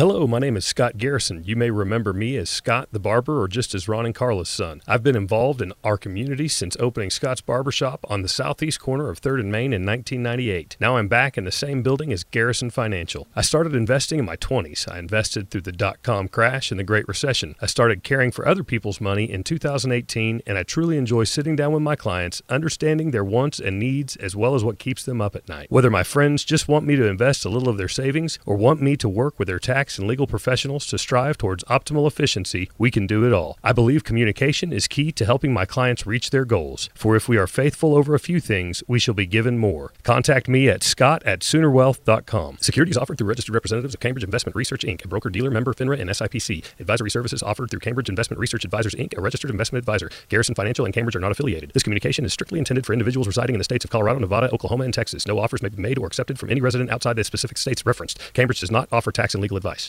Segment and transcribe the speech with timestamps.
[0.00, 1.44] Hello, my name is Scott Garrison.
[1.44, 4.80] You may remember me as Scott the Barber or just as Ron and Carla's son.
[4.88, 9.20] I've been involved in our community since opening Scott's Barbershop on the southeast corner of
[9.20, 10.78] 3rd and Main in 1998.
[10.80, 13.28] Now I'm back in the same building as Garrison Financial.
[13.36, 14.90] I started investing in my 20s.
[14.90, 17.54] I invested through the dot com crash and the Great Recession.
[17.60, 21.72] I started caring for other people's money in 2018, and I truly enjoy sitting down
[21.74, 25.36] with my clients, understanding their wants and needs as well as what keeps them up
[25.36, 25.70] at night.
[25.70, 28.80] Whether my friends just want me to invest a little of their savings or want
[28.80, 32.90] me to work with their tax and legal professionals to strive towards optimal efficiency, we
[32.90, 33.58] can do it all.
[33.62, 36.88] I believe communication is key to helping my clients reach their goals.
[36.94, 39.92] For if we are faithful over a few things, we shall be given more.
[40.02, 42.58] Contact me at scott at soonerwealth.com.
[42.60, 46.00] Securities offered through registered representatives of Cambridge Investment Research Inc., a broker dealer member FINRA
[46.00, 46.64] and SIPC.
[46.78, 50.10] Advisory services offered through Cambridge Investment Research Advisors Inc., a registered investment advisor.
[50.28, 51.70] Garrison Financial and Cambridge are not affiliated.
[51.72, 54.84] This communication is strictly intended for individuals residing in the states of Colorado, Nevada, Oklahoma,
[54.84, 55.26] and Texas.
[55.26, 58.18] No offers may be made or accepted from any resident outside the specific states referenced.
[58.34, 59.79] Cambridge does not offer tax and legal advice.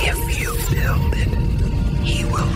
[0.00, 1.28] If you build it,
[2.04, 2.48] he will.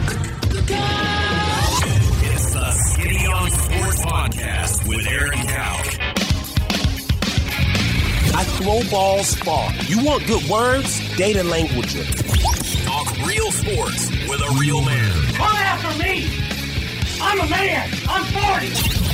[2.25, 5.83] It's the Skinny on Sports Podcast with Aaron Cow.
[8.35, 9.73] I throw balls far.
[9.87, 11.01] You want good words?
[11.17, 11.95] Data language.
[12.85, 15.13] Talk real sports with a real man.
[15.35, 16.52] Come after me!
[17.25, 17.89] I'm a man!
[18.09, 18.67] I'm 40!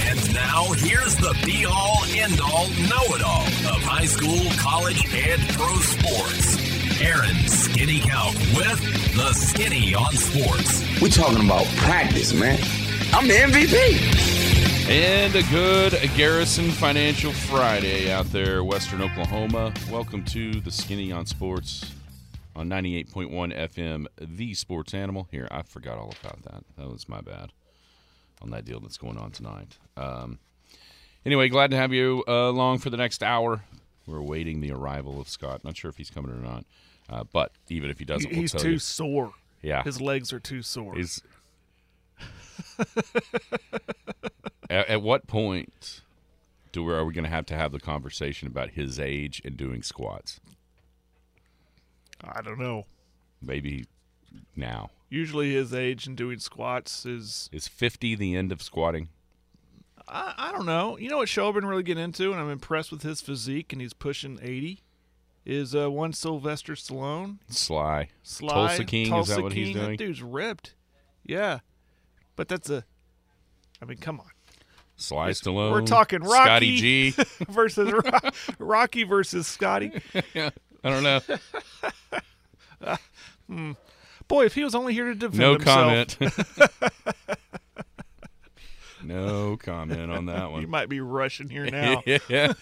[0.09, 5.05] And now here's the be all, end all, know it all of high school, college,
[5.15, 7.01] and pro sports.
[7.03, 8.81] Aaron Skinny Cow with
[9.15, 10.83] the Skinny on Sports.
[11.03, 12.59] We're talking about practice, man.
[13.13, 14.89] I'm the MVP.
[14.89, 19.75] And a good Garrison Financial Friday out there, Western Oklahoma.
[19.91, 21.93] Welcome to the Skinny on Sports
[22.57, 25.29] on 98.1 FM, the sports animal.
[25.31, 26.65] Here, I forgot all about that.
[26.79, 27.53] That was my bad
[28.43, 29.77] on that deal that's going on tonight.
[29.97, 30.39] Um,
[31.27, 33.65] anyway, glad to have you uh, along for the next hour.
[34.07, 35.65] We're awaiting the arrival of Scott.
[35.65, 36.65] Not sure if he's coming or not.
[37.11, 38.79] Uh, but even if he doesn't, we'll He's too you.
[38.79, 39.33] sore.
[39.63, 39.83] Yeah.
[39.83, 40.99] His legs are too sore.
[40.99, 41.23] Is
[44.71, 46.03] at, at what point
[46.73, 49.57] do we, are we going to have to have the conversation about his age and
[49.57, 50.41] doing squats?
[52.23, 52.85] I don't know.
[53.41, 53.87] Maybe
[54.57, 54.91] now.
[55.11, 59.09] Usually his age and doing squats is Is 50 the end of squatting?
[60.07, 60.99] I, I don't know.
[60.99, 63.73] You know what show I've been really getting into, and I'm impressed with his physique,
[63.73, 64.83] and he's pushing 80.
[65.45, 68.11] Is uh, one Sylvester Stallone, Sly.
[68.23, 69.91] Sly, Tulsa King, is Tulsa that what he's King, doing?
[69.93, 70.75] That dude's ripped.
[71.25, 71.61] Yeah,
[72.37, 72.85] but that's a.
[73.81, 74.27] I mean, come on.
[74.97, 75.71] Sly Stallone.
[75.71, 77.15] We're talking Rocky Scotty G.
[77.49, 80.03] versus Ro- Rocky versus Scotty.
[80.35, 80.51] Yeah.
[80.85, 82.97] I don't know.
[84.29, 86.19] Boy, if he was only here to defend No himself, comment.
[89.03, 90.71] no comment on that he one.
[90.71, 92.03] might be rushing here now.
[92.29, 92.53] yeah.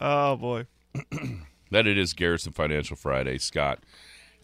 [0.00, 0.66] oh boy.
[1.70, 3.38] that it is Garrison Financial Friday.
[3.38, 3.80] Scott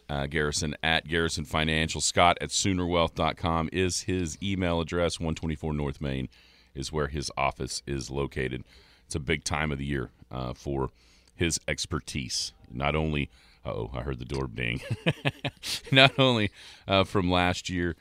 [0.09, 2.01] uh, Garrison at Garrison Financial.
[2.01, 5.19] Scott at Soonerwealth.com is his email address.
[5.19, 6.29] 124 North Main
[6.75, 8.65] is where his office is located.
[9.07, 10.91] It's a big time of the year uh, for
[11.35, 12.53] his expertise.
[12.71, 13.31] Not only,
[13.65, 14.81] oh, I heard the door ding.
[15.93, 16.51] Not only
[16.87, 17.97] uh, from last year,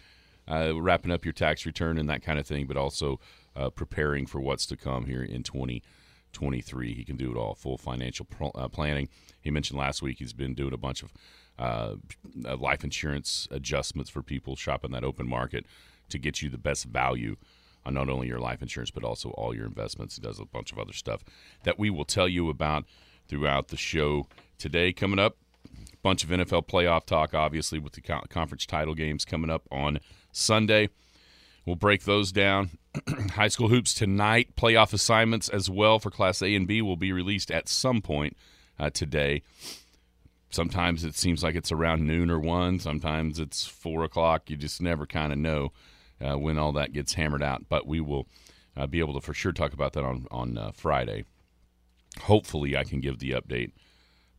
[0.48, 3.20] uh, wrapping up your tax return and that kind of thing, but also
[3.56, 6.94] uh, preparing for what's to come here in 2023.
[6.94, 9.10] He can do it all, full financial uh, planning.
[9.42, 11.14] He mentioned last week he's been doing a bunch of
[11.60, 11.96] uh,
[12.46, 15.66] uh, life insurance adjustments for people shopping that open market
[16.10, 17.36] to get you the best value
[17.86, 20.16] on not only your life insurance but also all your investments.
[20.16, 21.24] He does a bunch of other stuff
[21.64, 22.86] that we will tell you about
[23.28, 24.92] throughout the show today.
[24.94, 25.38] Coming up,
[26.01, 30.00] bunch of NFL playoff talk, obviously, with the conference title games coming up on
[30.31, 30.89] Sunday.
[31.66, 32.72] We'll break those down.
[33.35, 37.12] High school hoops tonight, playoff assignments as well for Class A and B will be
[37.12, 38.35] released at some point
[38.79, 39.44] uh, today.
[40.50, 42.79] Sometimes it seems like it's around noon or one.
[42.79, 44.50] Sometimes it's four o'clock.
[44.50, 45.72] You just never kind of know
[46.19, 47.69] uh, when all that gets hammered out.
[47.69, 48.28] But we will
[48.75, 51.23] uh, be able to for sure talk about that on on uh, Friday.
[52.23, 53.72] Hopefully, I can give the update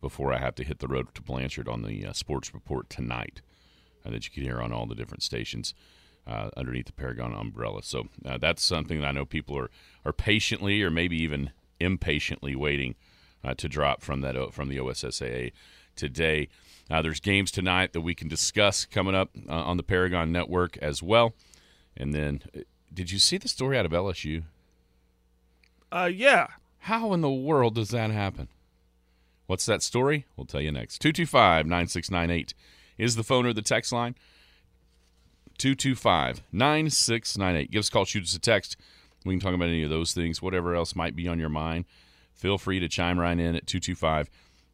[0.02, 3.41] before I have to hit the road to Blanchard on the uh, sports report tonight,
[4.04, 5.72] uh, that you can hear on all the different stations
[6.27, 7.82] uh, underneath the Paragon umbrella.
[7.82, 9.71] So uh, that's something that I know people are
[10.04, 12.97] are patiently or maybe even impatiently waiting
[13.44, 15.53] uh, to drop from that O- from the OSSAA
[15.97, 16.48] today.
[16.91, 20.77] Uh, there's games tonight that we can discuss coming up uh, on the Paragon Network
[20.78, 21.34] as well.
[21.97, 22.60] And then, uh,
[22.92, 24.42] did you see the story out of LSU?
[25.91, 26.48] Uh, yeah.
[26.80, 28.48] How in the world does that happen?
[29.47, 30.27] What's that story?
[30.36, 31.00] We'll tell you next.
[31.00, 32.54] 225 9698
[32.98, 34.15] is the phone or the text line.
[35.59, 37.71] 225 9698.
[37.71, 38.77] Give us a call, shoot us a text.
[39.24, 41.84] We can talk about any of those things, whatever else might be on your mind.
[42.34, 44.28] Feel free to chime right in at 225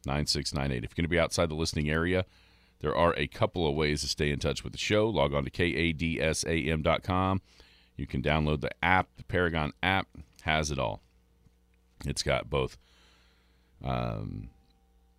[0.05, 0.83] 9698.
[0.83, 2.25] If you're going to be outside the listening area,
[2.79, 5.09] there are a couple of ways to stay in touch with the show.
[5.09, 7.41] Log on to kadsam.com.
[7.97, 9.09] You can download the app.
[9.17, 10.07] The Paragon app
[10.43, 11.01] has it all.
[12.05, 12.77] It's got both
[13.83, 14.49] um,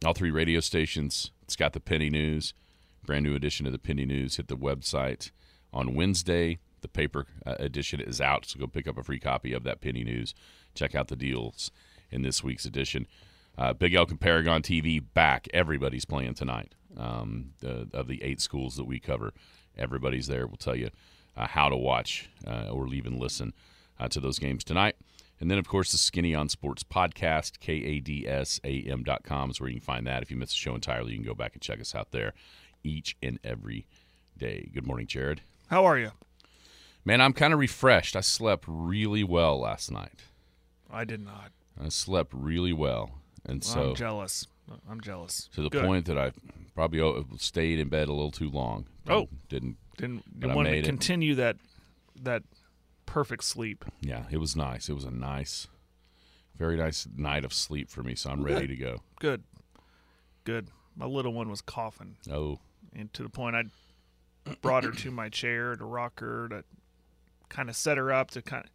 [0.05, 1.31] all three radio stations.
[1.43, 2.55] It's got the Penny News,
[3.05, 4.37] brand new edition of the Penny News.
[4.37, 5.31] Hit the website
[5.75, 6.59] on Wednesday.
[6.81, 9.83] The paper uh, edition is out, so go pick up a free copy of that
[9.83, 10.35] Penny News.
[10.75, 11.71] Check out the deals
[12.11, 13.07] in this week's edition.
[13.59, 15.49] Uh, Big Elk and Paragon TV back.
[15.53, 16.75] Everybody's playing tonight.
[16.97, 19.35] Um, the, of the eight schools that we cover,
[19.77, 20.47] everybody's there.
[20.47, 20.89] We'll tell you
[21.37, 23.53] uh, how to watch uh, or even listen
[23.99, 24.97] uh, to those games tonight.
[25.41, 30.07] And then, of course, the Skinny on Sports podcast, kadsam.com is where you can find
[30.07, 30.23] that.
[30.23, 32.35] If you miss the show entirely, you can go back and check us out there
[32.85, 33.87] each and every
[34.37, 34.69] day.
[34.75, 35.41] Good morning, Jared.
[35.69, 36.11] How are you?
[37.07, 38.17] Man, I'm kind of refreshed.
[38.17, 40.21] I slept really well last night.
[40.93, 41.53] I did not.
[41.83, 43.13] I slept really well.
[43.47, 44.47] And so, I'm jealous.
[44.89, 45.49] I'm jealous.
[45.55, 45.85] to the Good.
[45.87, 46.33] point that I
[46.75, 48.85] probably stayed in bed a little too long.
[49.09, 49.29] Oh.
[49.49, 50.87] Didn't, didn't, didn't want to made it.
[50.87, 51.57] continue that
[52.23, 52.43] that
[53.11, 53.85] perfect sleep.
[54.01, 54.89] yeah, it was nice.
[54.89, 55.67] It was a nice,
[56.57, 58.15] very nice night of sleep for me.
[58.15, 59.03] So I'm ready to go.
[59.19, 59.43] Good,
[60.45, 60.69] good.
[60.97, 62.59] My little one was coughing, Oh,
[62.95, 63.65] and to the point I
[64.63, 66.65] brought her to my chair to rock her to
[67.49, 68.71] kind of set her up to kind of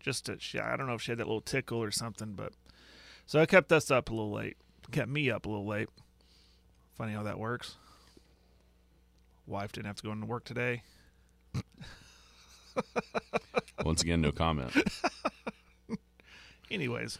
[0.00, 0.36] just to.
[0.38, 2.52] She, I don't know if she had that little tickle or something, but
[3.26, 4.56] so I kept us up a little late.
[4.92, 5.88] Kept me up a little late.
[6.96, 7.76] Funny how that works.
[9.46, 10.82] Wife didn't have to go into work today.
[13.84, 14.72] once again, no comment.
[16.70, 17.18] Anyways,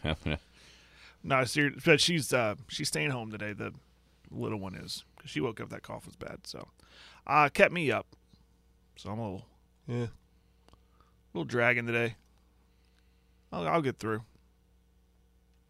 [1.23, 3.53] no, serious, but she's uh she's staying home today.
[3.53, 3.71] The
[4.31, 6.39] little one is because she woke up that cough was bad.
[6.45, 6.67] So,
[7.27, 8.07] uh, kept me up.
[8.97, 9.45] So I'm a little,
[9.87, 12.15] yeah, a little dragging today.
[13.51, 14.23] I'll, I'll get through.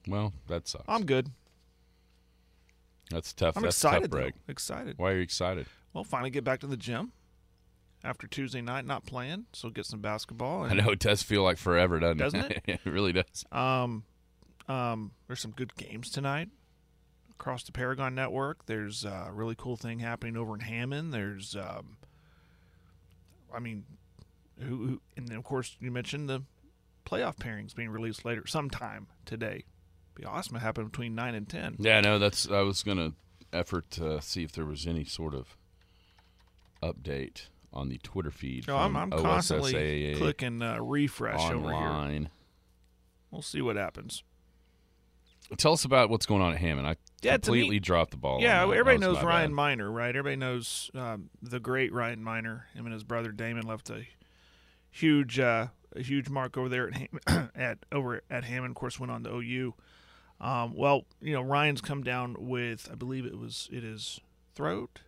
[0.07, 0.85] well, that sucks.
[0.87, 1.29] I'm good.
[3.11, 3.57] That's tough.
[3.57, 4.11] I'm That's excited.
[4.11, 4.29] tough, though.
[4.47, 4.97] Excited.
[4.97, 5.67] Why are you excited?
[5.93, 7.11] Well, finally get back to the gym
[8.03, 9.45] after Tuesday night not playing.
[9.53, 10.63] So get some basketball.
[10.63, 12.63] I know it does feel like forever, doesn't, Doesn't it?
[12.67, 13.45] it really does.
[13.51, 14.03] Um,
[14.67, 16.49] um, there's some good games tonight
[17.31, 18.65] across the Paragon Network.
[18.65, 21.13] There's a really cool thing happening over in Hammond.
[21.13, 21.97] There's, um,
[23.53, 23.85] I mean,
[24.59, 26.43] who, who and then of course you mentioned the
[27.05, 29.65] playoff pairings being released later sometime today.
[30.15, 31.75] Be awesome to happen between nine and ten.
[31.77, 32.49] Yeah, no, that's.
[32.49, 33.13] I was gonna
[33.51, 35.57] effort to see if there was any sort of
[36.81, 38.65] update on the Twitter feed.
[38.65, 41.73] So I'm, I'm constantly clicking uh, refresh over here.
[41.73, 42.29] online.
[43.31, 44.23] We'll see what happens.
[45.57, 46.87] Tell us about what's going on at Hammond.
[46.87, 48.41] I Yeah, to me- completely dropped the ball.
[48.41, 49.55] Yeah, everybody knows Ryan bad.
[49.55, 50.09] Minor, right?
[50.09, 52.65] Everybody knows um, the great Ryan Minor.
[52.73, 54.05] Him and his brother Damon left a
[54.89, 58.71] huge, uh, a huge mark over there at Ham- at over at Hammond.
[58.71, 59.75] Of course, went on to OU.
[60.41, 64.19] Um, well, you know, Ryan's come down with, I believe it was, it is
[64.53, 65.01] throat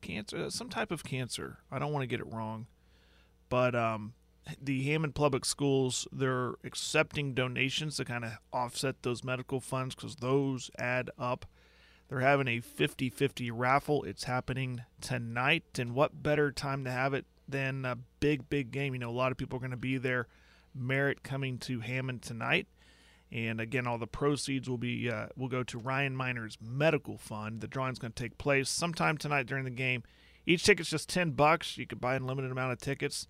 [0.00, 1.58] cancer, uh, some type of cancer.
[1.70, 2.66] I don't want to get it wrong,
[3.48, 4.14] but um,
[4.60, 10.16] the Hammond Public Schools they're accepting donations to kind of offset those medical funds because
[10.16, 11.46] those add up.
[12.08, 14.02] They're having a 50-50 raffle.
[14.02, 18.94] It's happening tonight, and what better time to have it than a big, big game?
[18.94, 20.26] You know, a lot of people are going to be there.
[20.74, 22.66] Merritt coming to Hammond tonight.
[23.32, 27.60] And again, all the proceeds will be uh, will go to Ryan Minor's medical fund.
[27.60, 30.02] The drawing's going to take place sometime tonight during the game.
[30.46, 31.78] Each ticket's just ten bucks.
[31.78, 33.28] You can buy an unlimited amount of tickets,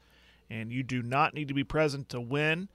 [0.48, 2.68] and you do not need to be present to win.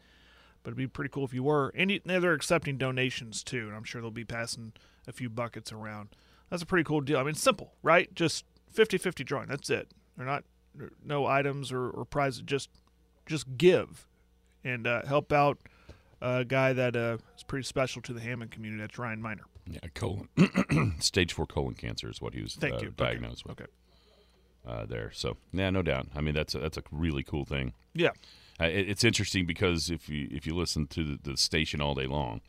[0.62, 1.72] But it'd be pretty cool if you were.
[1.76, 4.74] And they're accepting donations too, and I'm sure they'll be passing
[5.08, 6.10] a few buckets around.
[6.50, 7.18] That's a pretty cool deal.
[7.18, 8.14] I mean, simple, right?
[8.14, 9.48] Just 50-50 drawing.
[9.48, 9.90] That's it.
[10.18, 10.44] They're not
[11.04, 12.42] no items or, or prizes.
[12.42, 12.70] Just
[13.26, 14.08] just give
[14.64, 15.58] and uh, help out
[16.26, 18.82] a guy that uh, is pretty special to the Hammond community.
[18.82, 19.44] That's Ryan Minor.
[19.70, 20.28] Yeah, colon
[21.00, 22.88] stage four colon cancer is what he was Thank uh, you.
[22.90, 22.96] Okay.
[22.98, 23.72] diagnosed with Okay.
[24.68, 25.12] uh, there.
[25.14, 26.08] So yeah, no doubt.
[26.16, 27.74] I mean, that's a, that's a really cool thing.
[27.94, 28.10] Yeah.
[28.60, 31.96] Uh, it, it's interesting because if you if you listen to the, the station all
[31.96, 32.42] day long,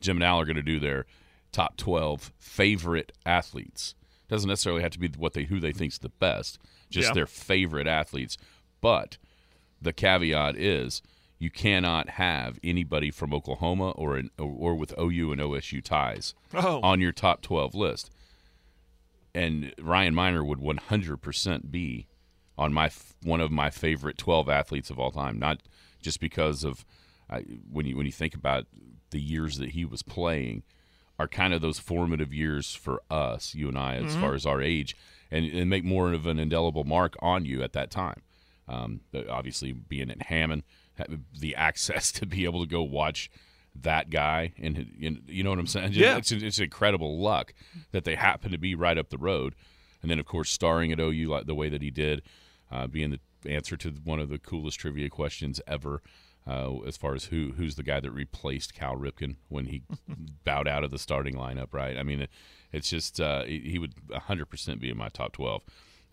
[0.00, 1.06] Jim and Al are going to do their
[1.52, 3.94] top twelve favorite athletes.
[4.28, 6.58] Doesn't necessarily have to be what they who they think's the best,
[6.90, 7.14] just Yeah.
[7.14, 8.36] their favorite athletes.
[8.80, 9.16] But
[9.82, 11.02] the caveat is
[11.38, 16.80] you cannot have anybody from Oklahoma or an, or, with OU and OSU ties Oh.
[16.82, 18.10] on your top 12 list.
[19.34, 22.06] And Ryan Minor would 100% be
[22.56, 22.90] on my
[23.22, 25.60] one of my favorite 12 athletes of all time, not
[26.02, 26.84] just because of
[27.30, 28.66] I, when you when you think about
[29.10, 30.64] the years that he was playing
[31.20, 34.62] are kind of those formative years for us, you and I, as far as our
[34.62, 34.96] age,
[35.30, 38.22] and, and make more of an indelible mark on you at that time.
[38.68, 40.77] Um, obviously, being at Hammond, ha-
[41.38, 43.30] the access to be able to go watch
[43.82, 45.92] that guy, and you know what I'm saying?
[45.92, 46.16] Yeah.
[46.16, 47.54] it's, it's incredible luck
[47.92, 49.54] that they happen to be right up the road,
[50.02, 52.22] and then of course starring at OU like the way that he did,
[52.72, 53.10] uh, being
[53.42, 56.02] the answer to one of the coolest trivia questions ever.
[56.46, 59.82] Uh, as far as who who's the guy that replaced Cal Ripken when he
[60.44, 61.98] bowed out of the starting lineup, right?
[61.98, 62.30] I mean, it,
[62.72, 65.62] it's just uh, he he would 100% be in my top 12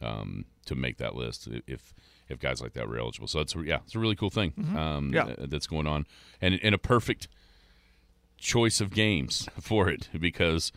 [0.02, 1.94] um, to make that list if
[2.30, 3.28] if guys like that were eligible.
[3.28, 5.26] So it's yeah, it's a really cool thing um, Yeah.
[5.26, 6.06] uh, that's going on,
[6.42, 7.28] and and a perfect
[8.38, 10.72] choice of games for it because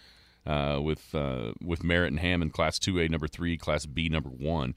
[0.47, 4.31] uh, with uh, with Merritt and Hammond, Class Two A number three, Class B number
[4.31, 4.75] one,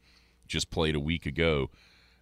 [0.47, 1.69] just played a week ago.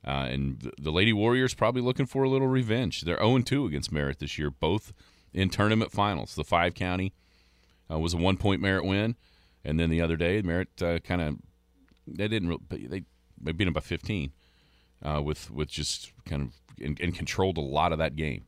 [0.07, 3.01] Uh, and the, the Lady Warriors probably looking for a little revenge.
[3.01, 4.93] They're 0 2 against Merritt this year, both
[5.33, 6.35] in tournament finals.
[6.35, 7.11] The five county
[7.91, 9.17] uh, was a one point Merritt win,
[9.65, 11.35] and then the other day Merritt uh, kind of
[12.07, 13.03] they didn't they
[13.41, 14.31] they beat them by 15
[15.03, 16.53] uh, with with just kind of
[16.83, 18.45] and, and controlled a lot of that game.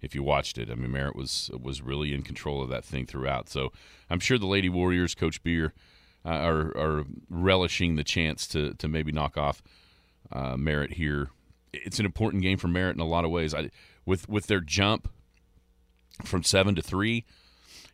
[0.00, 3.06] If you watched it, I mean Merritt was was really in control of that thing
[3.06, 3.48] throughout.
[3.48, 3.72] So
[4.10, 5.72] I'm sure the Lady Warriors, Coach Beer,
[6.24, 9.62] uh, are are relishing the chance to to maybe knock off
[10.32, 11.30] uh, Merritt here.
[11.72, 13.54] It's an important game for Merritt in a lot of ways.
[13.54, 13.70] I,
[14.04, 15.08] with with their jump
[16.24, 17.24] from seven to three,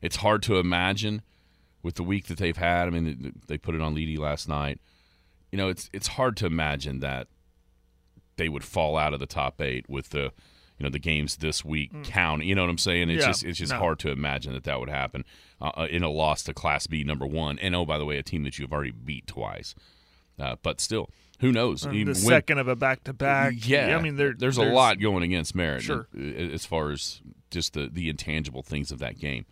[0.00, 1.22] it's hard to imagine
[1.82, 2.88] with the week that they've had.
[2.88, 4.80] I mean, they put it on Leedey last night.
[5.52, 7.28] You know, it's it's hard to imagine that
[8.38, 10.32] they would fall out of the top eight with the
[10.78, 12.44] you know the games this week count.
[12.44, 13.10] You know what I'm saying?
[13.10, 13.78] It's Yeah, just it's just no.
[13.78, 15.24] hard to imagine that that would happen
[15.60, 17.58] uh, uh, in a loss to Class B number one.
[17.58, 19.74] And oh, by the way, a team that you've already beat twice.
[20.38, 21.82] Uh, but still, who knows?
[21.82, 23.54] The win- second of a back to back.
[23.66, 25.82] yeah, I mean, there, there's, a lot going against Merritt.
[25.82, 26.06] Sure.
[26.16, 29.46] uh, as far as just the the intangible things of that game.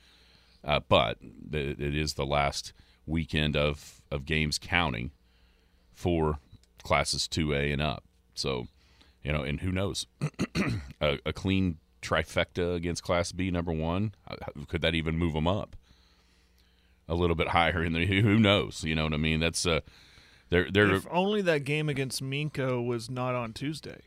[0.64, 1.18] Uh, but
[1.52, 2.72] it is the last
[3.04, 5.10] weekend of of games counting
[5.92, 6.38] for
[6.84, 8.04] classes two A and up.
[8.34, 8.68] So,
[9.26, 10.06] you know, and who knows,
[11.00, 14.14] a, a clean trifecta against Class B number one
[14.68, 15.74] could that even move them up
[17.08, 18.06] a little bit higher in the?
[18.06, 18.84] Who knows?
[18.84, 19.40] You know what I mean?
[19.40, 19.80] That's uh,
[20.50, 24.02] they're they're If only that game against Minco was not on Tuesday.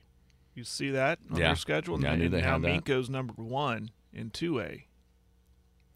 [0.56, 1.48] You see that on Yeah.
[1.48, 2.02] their schedule?
[2.02, 2.68] Yeah, I knew they now had that.
[2.84, 4.84] Minco's number one in 2A.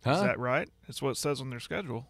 [0.05, 0.11] huh?
[0.11, 0.69] Is that right?
[0.87, 2.07] That's what it says on their schedule.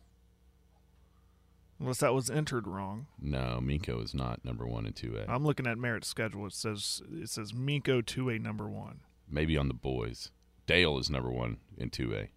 [1.80, 3.08] Unless that was entered wrong.
[3.20, 5.30] no, Minco is not number one in two A.
[5.30, 6.46] I'm looking at Merritt's schedule.
[6.46, 9.02] It says it says Minco 2A number one.
[9.30, 10.32] maybe on the boys.
[10.66, 12.30] Dale is number one in two A.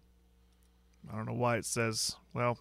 [1.11, 2.17] I don't know why it says.
[2.33, 2.57] Well,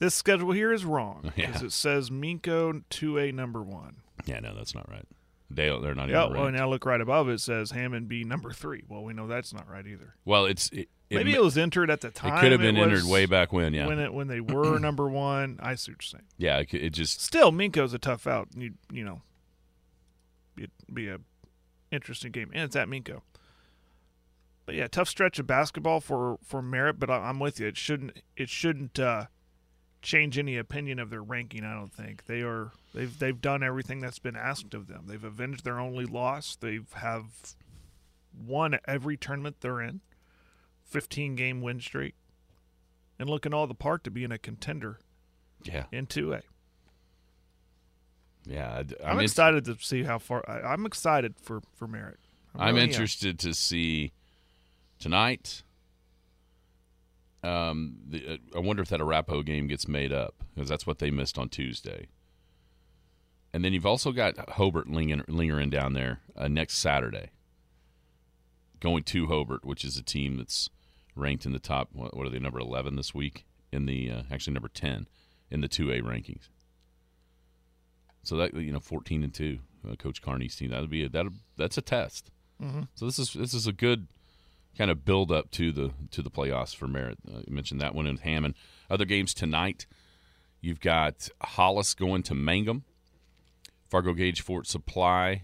[0.00, 1.46] this schedule here is wrong Yeah.
[1.46, 3.96] because it says Minco 2A number one.
[4.26, 5.06] Yeah, no, that's not right.
[5.54, 6.24] Dale, they're not Yeah.
[6.24, 6.58] even Well, ranked.
[6.58, 7.34] now look right above it.
[7.34, 8.84] it says Hammond B number three.
[8.88, 10.14] Well, we know that's not right either.
[10.24, 12.36] Well, it's it, it, Maybe ma- it was entered at the time.
[12.36, 13.74] it could have been was- entered way back when.
[13.74, 15.58] Yeah, when it when they were number one.
[15.62, 16.24] I see what you're saying.
[16.38, 18.48] yeah, it, it just Still, Minco's a tough out.
[18.56, 19.22] You you know,
[20.56, 21.18] it'd be a
[21.90, 23.20] interesting game, and it's at Minco.
[24.64, 26.98] But yeah, tough stretch of basketball for for Merritt.
[26.98, 27.66] But I, I'm with you.
[27.66, 29.26] It shouldn't it shouldn't uh,
[30.02, 31.64] change any opinion of their ranking.
[31.64, 32.72] I don't think they are.
[32.92, 35.04] They've they've done everything that's been asked of them.
[35.06, 36.56] They've avenged their only loss.
[36.56, 37.24] They've have
[38.36, 40.00] won every tournament they're in.
[40.84, 42.14] 15 game win streak,
[43.18, 44.98] and looking all the part to being a contender
[45.64, 46.42] yeah, in 2A.
[48.44, 48.70] yeah.
[48.74, 48.78] I-
[49.08, 50.44] I'm, I'm, excited to see how far.
[50.46, 52.18] I, I'm excited for for Merritt.
[52.54, 52.90] I I'm really am.
[52.90, 54.12] interested to see
[54.98, 55.62] tonight.
[57.42, 61.00] Um, the, uh, I wonder if that Arapaho game gets made up because that's what
[61.00, 62.06] they missed on Tuesday.
[63.52, 67.30] And then you've also got Hobart lingering, lingering down there uh, next Saturday.
[68.80, 70.70] Going to Hobart, which is a team that's
[71.14, 71.88] ranked in the top.
[71.92, 72.38] What, what are they?
[72.38, 75.08] Number eleven this week in the uh, actually number ten
[75.50, 76.48] in the two A rankings.
[78.22, 79.58] So that you know, fourteen and two,
[79.88, 80.70] uh, Coach Carney's team.
[80.70, 81.26] That'd be a, that.
[81.56, 82.30] That's a test.
[82.94, 84.06] So this is this is a good
[84.76, 87.18] kind of build up to the to the playoffs for Merritt.
[87.28, 88.54] Uh, you mentioned that one in Hammond.
[88.90, 89.86] Other games tonight,
[90.60, 92.84] you've got Hollis going to Mangum.
[93.88, 95.42] Fargo Gage Fort Supply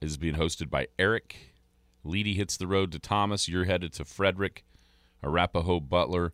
[0.00, 1.54] is being hosted by Erick.
[2.04, 3.48] Leedey hits the road to Thomas.
[3.48, 4.64] You're headed to Frederick.
[5.22, 6.32] Arapaho Butler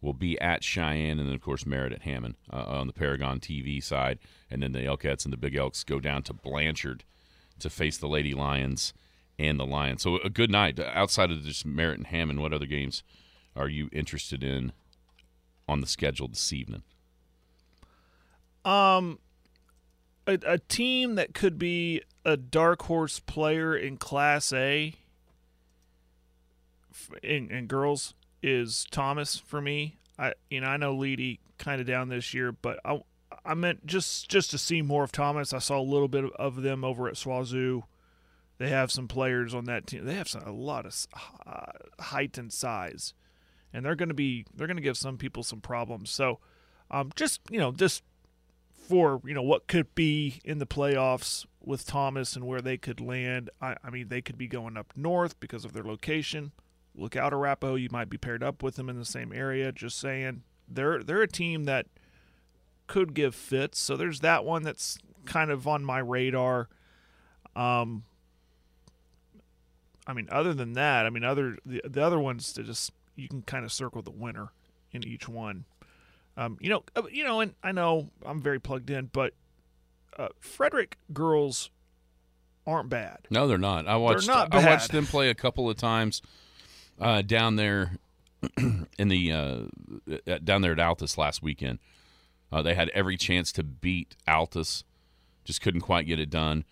[0.00, 3.38] will be at Cheyenne, and then of course Merritt at Hammond uh, on the Paragon
[3.38, 4.18] TV side,
[4.50, 7.04] and then the Elkettes and the Big Elks go down to Blanchard
[7.60, 8.92] to face the Lady Lions
[9.38, 10.02] and the Lions.
[10.02, 10.78] So a good night.
[10.78, 13.02] Outside of just Merritt and Hammond, what other games
[13.56, 14.72] are you interested in
[15.68, 16.82] on the schedule this evening?
[18.64, 19.18] Um,
[20.26, 24.94] a, a team that could be a dark horse player in Class A
[27.22, 29.96] in, in girls is Thomas for me.
[30.18, 33.02] I you know I know Leedey kind of down this year, but I
[33.44, 35.52] I meant just just to see more of Thomas.
[35.52, 37.82] I saw a little bit of them over at SWOSU.
[38.62, 40.04] They have some players on that team.
[40.04, 41.06] They have some, a lot of
[41.44, 43.12] uh, height and size,
[43.72, 46.10] and they're going to be they're going to give some people some problems.
[46.12, 46.38] So,
[46.88, 48.04] um, just you know, just
[48.72, 53.00] for you know what could be in the playoffs with Thomas and where they could
[53.00, 53.50] land.
[53.60, 56.52] I, I mean, they could be going up north because of their location.
[56.94, 57.74] Look out, Arapaho.
[57.74, 59.72] You might be paired up with them in the same area.
[59.72, 61.86] Just saying, they're they're a team that
[62.86, 63.80] could give fits.
[63.80, 66.68] So there's that one that's kind of on my radar.
[67.56, 68.04] Um,
[70.06, 73.28] I mean, other than that, I mean, other the, the other ones to just you
[73.28, 74.52] can kind of circle the winner
[74.90, 75.64] in each one.
[76.36, 79.34] Um, you know, uh, you know, and I know I'm very plugged in, but
[80.18, 81.70] uh, Frederick girls
[82.66, 83.18] aren't bad.
[83.30, 83.86] No, they're not.
[83.86, 84.26] I watched.
[84.26, 86.22] not I watched them play a couple of times
[87.00, 87.92] uh, down there
[88.98, 89.58] in the uh,
[90.26, 91.78] uh, down there at Altus last weekend.
[92.50, 94.84] Uh, they had every chance to beat Altus,
[95.44, 96.64] just couldn't quite get it done.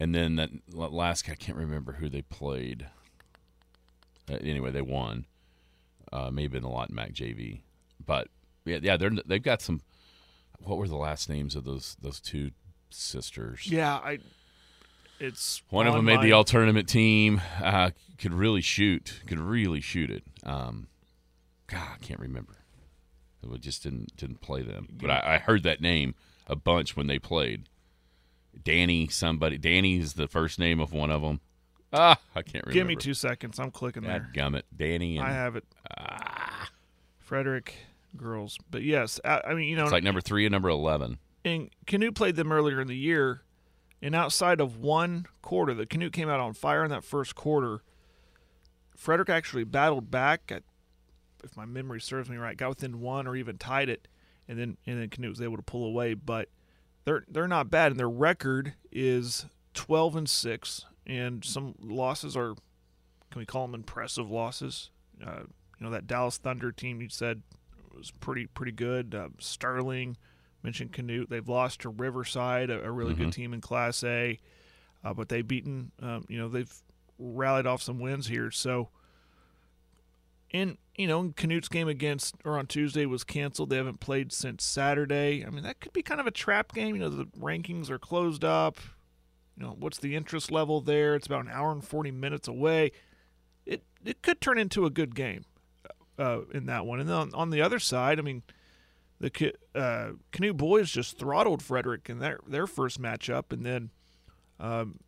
[0.00, 2.86] And then that last, guy, I can't remember who they played.
[4.30, 5.26] Uh, anyway, they won.
[6.10, 7.60] Uh, maybe in the Lawton Mac JV,
[8.04, 8.26] but
[8.64, 9.80] yeah, yeah, they're they've got some.
[10.58, 12.50] What were the last names of those those two
[12.90, 13.68] sisters?
[13.70, 14.18] Yeah, I.
[15.20, 17.40] It's One of them made my- the all tournament team.
[17.62, 19.20] Uh, could really shoot.
[19.26, 20.24] Could really shoot it.
[20.42, 20.88] Um,
[21.68, 22.56] God, I can't remember.
[23.42, 24.88] We just didn't didn't play them.
[24.90, 26.14] But I, I heard that name
[26.46, 27.68] a bunch when they played.
[28.62, 29.58] Danny, somebody.
[29.58, 31.40] Danny is the first name of one of them.
[31.92, 32.72] Ah, I can't remember.
[32.72, 33.58] Give me two seconds.
[33.58, 34.30] I'm clicking there.
[34.34, 35.64] Gummit, Danny, and I have it.
[37.18, 37.74] Frederick
[38.16, 41.18] girls, but yes, I, I mean you know, it's like number three and number eleven.
[41.44, 43.42] and Canute played them earlier in the year,
[44.02, 47.82] and outside of one quarter, the Canute came out on fire in that first quarter.
[48.96, 50.62] Frederick actually battled back, at,
[51.42, 54.08] if my memory serves me right, got within one or even tied it,
[54.48, 56.14] and then and then Canute was able to pull away.
[56.14, 56.48] But
[57.04, 62.54] they're they're not bad, and their record is twelve and six, and some losses are,
[63.30, 64.90] can we call them impressive losses?
[65.24, 65.44] Uh,
[65.78, 67.42] you know that Dallas Thunder team you said
[67.94, 69.14] was pretty pretty good.
[69.14, 70.16] Uh, Sterling
[70.62, 71.30] mentioned Canute.
[71.30, 74.38] They've lost to Riverside, a, a really good team in Class A,
[75.04, 75.92] uh, but they've beaten.
[76.02, 76.72] Um, you know they've
[77.18, 78.50] rallied off some wins here.
[78.50, 78.88] So,
[80.52, 83.70] and you know Canute's game against or on Tuesday was canceled.
[83.70, 85.44] They haven't played since Saturday.
[85.46, 86.94] I mean that could be kind of a trap game.
[86.94, 88.78] You know the rankings are closed up.
[89.56, 91.14] You know what's the interest level there?
[91.14, 92.92] It's about an hour and forty minutes away.
[93.66, 95.44] It it could turn into a good game
[96.18, 97.00] uh, in that one.
[97.00, 98.42] And then on, on the other side, I mean,
[99.18, 103.90] the uh, Canute boys just throttled Frederick in their their first matchup, and then
[104.58, 105.00] um,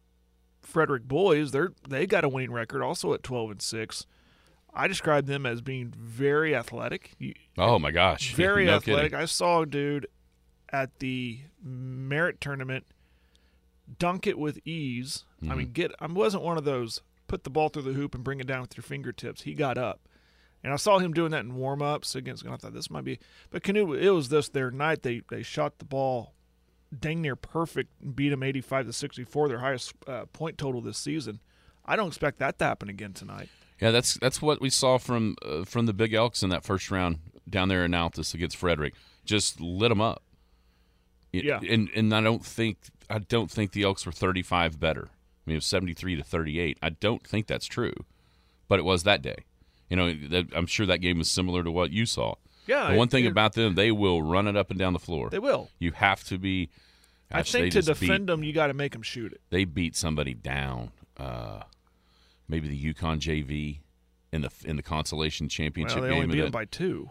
[0.61, 4.07] Frederick boys they're they got a winning record also at twelve and six.
[4.75, 7.13] I describe them as being very athletic,
[7.59, 9.11] Oh my gosh, very no athletic.
[9.13, 9.19] kidding.
[9.23, 10.07] I saw a dude
[10.71, 12.87] at the Merritt tournament
[13.99, 15.25] dunk it with ease.
[15.43, 15.59] I Mm-hmm.
[15.59, 18.41] mean, get I wasn't one of those put the ball through the hoop and bring
[18.41, 19.43] it down with your fingertips.
[19.43, 20.01] He got up.
[20.65, 22.45] And I saw him doing that in warm ups against.
[22.45, 23.19] And I thought this might be,
[23.51, 24.01] but Canute.
[24.01, 25.03] It was this their night.
[25.03, 26.35] They they shot the ball,
[26.97, 30.57] dang near perfect, and beat them eighty five to sixty four, their highest uh, point
[30.59, 31.41] total this season.
[31.85, 33.49] I don't expect that to happen again tonight.
[33.83, 36.88] Yeah, that's that's what we saw from uh, from the Big Elks in that first
[36.88, 37.18] round
[37.51, 38.95] down there in Altus against Frederick.
[39.25, 40.23] Just lit them up.
[41.33, 41.59] Yeah.
[41.68, 42.79] and and I don't think
[43.11, 45.09] I don't think the Elks were 35 better.
[45.11, 46.79] I mean, it was 73 to 38.
[46.81, 47.95] I don't think that's true,
[48.68, 49.47] but it was that day.
[49.90, 52.37] You know, that, I'm sure that game was similar to what you saw.
[52.68, 55.29] Yeah, The one thing about them, they will run it up and down the floor.
[55.29, 55.71] They will.
[55.81, 56.71] You have to be.
[57.33, 59.33] I gosh, they think to just beat- defend them, you got to make them shoot
[59.33, 59.40] it.
[59.51, 60.92] they beat somebody down.
[61.16, 61.62] Uh,
[62.53, 63.79] maybe the Yukon JV
[64.31, 67.09] in the in the consolation championship Well, they only beat them by two.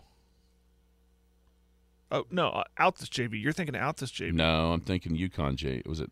[2.12, 3.42] Oh no, uh, Altus JV.
[3.42, 4.34] You're thinking Altus JV.
[4.34, 5.82] no, I'm thinking Yukon J.
[5.86, 6.12] Was it?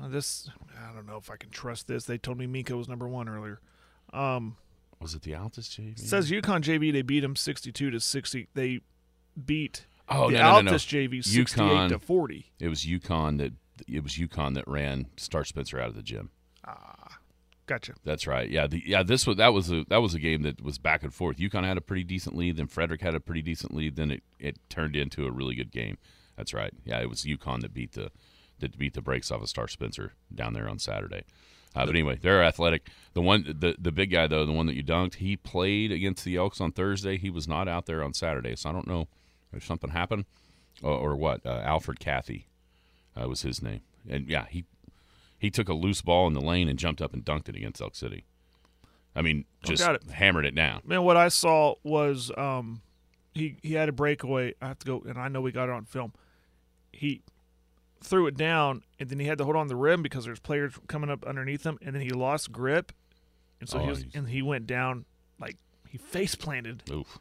[0.00, 0.48] Uh, this
[0.88, 2.04] I don't know if I can trust this.
[2.06, 3.60] They told me Miko was number one earlier.
[4.12, 4.56] Um,
[5.00, 5.92] Was it the Altus JV?
[5.92, 6.92] it says Yukon JV.
[6.92, 8.48] They beat them 62 to 60.
[8.54, 8.80] They
[9.44, 10.72] beat oh the no, no, no, no.
[10.72, 11.88] Altus JV 68 Yukon.
[11.90, 12.52] to 40.
[12.58, 13.52] It was Yukon that
[13.88, 16.30] it was Yukon that ran Star Spencer out of the gym.
[17.72, 17.94] Gotcha.
[18.04, 18.50] That's right.
[18.50, 19.02] Yeah, the, yeah.
[19.02, 21.40] This was that was a that was a game that was back and forth.
[21.40, 24.22] Yukon had a pretty decent lead, then Frederick had a pretty decent lead, then it,
[24.38, 25.96] it turned into a really good game.
[26.36, 26.74] That's right.
[26.84, 28.10] Yeah, it was Yukon that beat the
[28.58, 31.24] that beat the brakes off of Star Spencer down there on Saturday.
[31.74, 32.90] Uh, but anyway, they're athletic.
[33.14, 36.26] The one the the big guy though, the one that you dunked, he played against
[36.26, 37.16] the Elks on Thursday.
[37.16, 39.08] He was not out there on Saturday, so I don't know
[39.50, 40.26] if something happened
[40.82, 41.40] or, or what.
[41.46, 42.48] Uh, Alfred Cathy
[43.18, 44.66] uh, was his name, and yeah, he
[45.42, 47.82] he took a loose ball in the lane and jumped up and dunked it against
[47.82, 48.24] Elk City.
[49.16, 50.04] I mean, just got it.
[50.08, 50.82] hammered it down.
[50.86, 52.80] Man, what I saw was um,
[53.34, 54.54] he he had a breakaway.
[54.62, 56.12] I have to go, and I know we got it on film.
[56.92, 57.22] He
[58.00, 60.74] threw it down, and then he had to hold on the rim because there's players
[60.86, 62.92] coming up underneath him, and then he lost grip,
[63.58, 65.06] and so Oh, he was, and he went down
[65.40, 65.56] like
[65.88, 67.18] he face planted, Oof.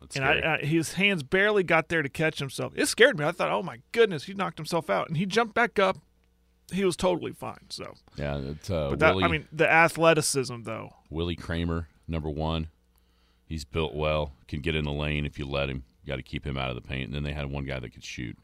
[0.00, 0.24] That's and.
[0.26, 2.74] I, I, his hands barely got there to catch himself.
[2.76, 3.24] It scared me.
[3.24, 5.96] I thought, oh my goodness, he knocked himself out, and he jumped back up.
[6.72, 7.66] He was totally fine.
[7.68, 10.94] So, yeah, it's, uh, but that Willie, I mean, the athleticism though.
[11.10, 12.68] Willie Kramer, number one.
[13.46, 15.84] He's built well, can get in the lane if you let him.
[16.02, 17.06] You got to keep him out of the paint.
[17.06, 18.38] And then they had one guy that could shoot.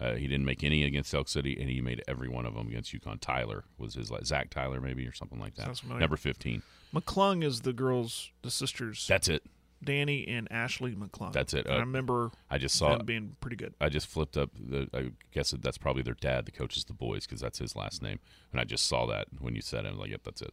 [0.00, 2.68] Uh, he didn't make any against Elk City, and he made every one of them
[2.68, 3.18] against Yukon.
[3.18, 5.80] Tyler was his like Zach Tyler maybe or something like that.
[5.86, 6.62] Number fifteen.
[6.94, 9.44] McClung is the girls, the sisters, That's it.
[9.82, 11.32] Danny and Ashley McClung.
[11.32, 11.64] That's it.
[11.66, 12.96] And I Uh, remember I just saw.
[12.96, 13.74] them being pretty good.
[13.80, 14.50] I just flipped up.
[14.54, 16.44] The, I guess that's probably their dad.
[16.46, 18.18] The coaches the boys because that's his last name.
[18.52, 19.88] And I just saw that when you said it.
[19.88, 20.52] I was like, yep, that's it.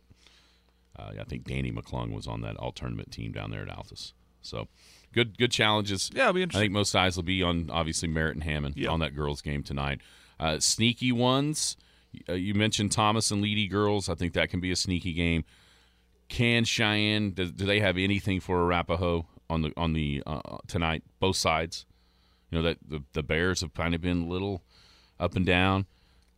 [0.97, 4.13] Uh, I think Danny McClung was on that all tournament team down there at Altus.
[4.41, 4.67] So
[5.13, 6.09] good, good challenges.
[6.13, 8.89] Yeah, it'll be I think most eyes will be on obviously Merritt and Hammond Yep.
[8.89, 10.01] on that girls game tonight.
[10.39, 11.75] Uh, sneaky ones.
[12.29, 14.07] Uh, you mentioned Thomas and Leedey girls.
[14.09, 15.43] I think that can be a sneaky game.
[16.29, 17.31] Can Cheyenne?
[17.31, 21.03] Do, do they have anything for Arapaho on the on the uh, tonight?
[21.19, 21.85] Both sides.
[22.51, 24.63] You know that the the Bears have kind of been a little
[25.19, 25.85] up and down.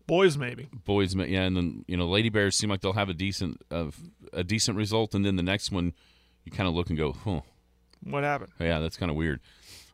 [0.07, 0.67] Boys, maybe.
[0.85, 3.91] Boys, yeah, and then you know Lady Bears seem like they'll have a decent uh,
[4.33, 5.93] a decent result, and then the next one
[6.45, 7.41] you kind of look and go, huh,
[8.03, 8.51] What happened?
[8.59, 9.39] yeah, that's kind of weird.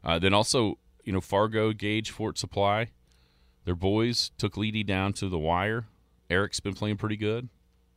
[0.03, 2.91] Uh, then also, you know, Fargo, Gage, Fort Supply,
[3.65, 5.85] their boys took Leedey down to the wire.
[6.29, 7.49] Erick's been playing pretty good.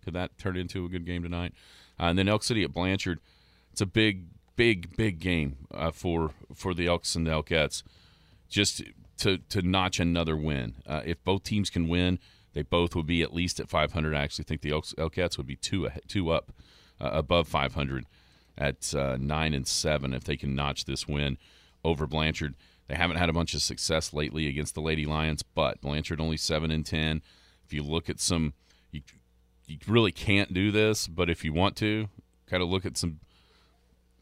[0.04, 1.52] Could that turn into a good game tonight?
[1.98, 3.20] Uh, and then Elk City at Blanchard.
[3.72, 7.82] It's a big, big, big game uh, for for the Elks and the Elkettes.
[8.48, 8.82] Just
[9.18, 10.76] to to notch another win.
[10.86, 12.18] Uh, if both teams can win,
[12.54, 14.14] they both would be at least at 500.
[14.14, 16.52] I actually think the Elks, Elkettes would be two two up
[17.00, 18.06] above 500
[18.56, 21.38] at uh, nine and seven if they can notch this win
[21.84, 22.54] over Blanchard.
[22.88, 26.36] They haven't had a bunch of success lately against the Lady Lions, but Blanchard only
[26.36, 27.22] seven and ten.
[27.64, 28.54] If you look at some,
[29.68, 32.08] you really can't do this, but if you want to,
[32.46, 33.20] kind of look at some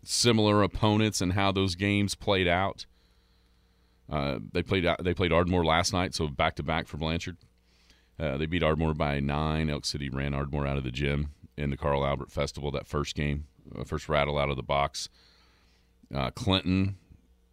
[0.03, 2.87] similar opponents and how those games played out.
[4.11, 7.37] Uh, they played they played Ardmore last night, so back to back for Blanchard.
[8.19, 9.69] Uh, they beat Ardmore by nine.
[9.69, 13.15] Elk City ran Ardmore out of the gym in the Carl Albert Festival that first
[13.15, 15.09] game, uh, first rattle out of the box.
[16.15, 16.97] Uh, Clinton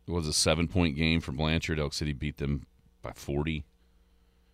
[0.07, 1.79] was a seven point game for Blanchard.
[1.79, 2.65] Elk City beat them
[3.01, 3.65] by forty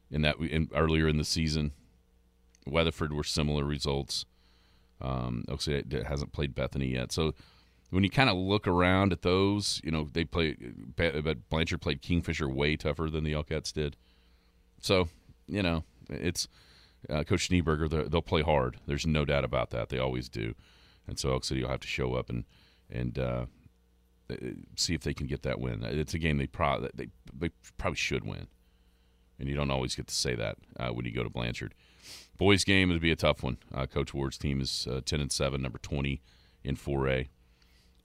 [0.10, 1.74] in that in, earlier in the season.
[2.70, 4.26] Weatherford were similar results.
[5.02, 7.34] Um, City hasn't played Bethany yet, so
[7.90, 10.56] when you kind of look around at those, you know they play,
[10.96, 13.96] but Blanchard played Kingfisher way tougher than the Elkettes did.
[14.82, 15.10] So
[15.48, 16.48] you know it's
[17.10, 18.10] uh, Coach Schneeberger.
[18.10, 18.78] They'll play hard.
[18.86, 19.90] There's no doubt about that.
[19.90, 20.54] They always do,
[21.08, 22.46] and so Elk City will have to show up and
[22.90, 23.46] and uh,
[24.30, 24.36] uh,
[24.76, 25.84] see if they can get that win.
[25.84, 28.48] It's a game they probably they they probably should win,
[29.40, 31.74] and you don't always get to say that uh, when you go to Blanchard.
[32.38, 33.58] Boys game would be a tough one.
[33.74, 36.22] Uh, Coach Ward's team is uh, ten and seven, number twenty
[36.64, 37.30] in four A.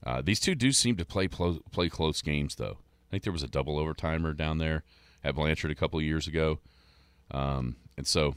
[0.05, 2.77] Uh, these two do seem to play play close games, though.
[3.07, 4.83] I think there was a double overtimer down there
[5.23, 6.59] at Blanchard a couple of years ago,
[7.31, 8.35] um, and so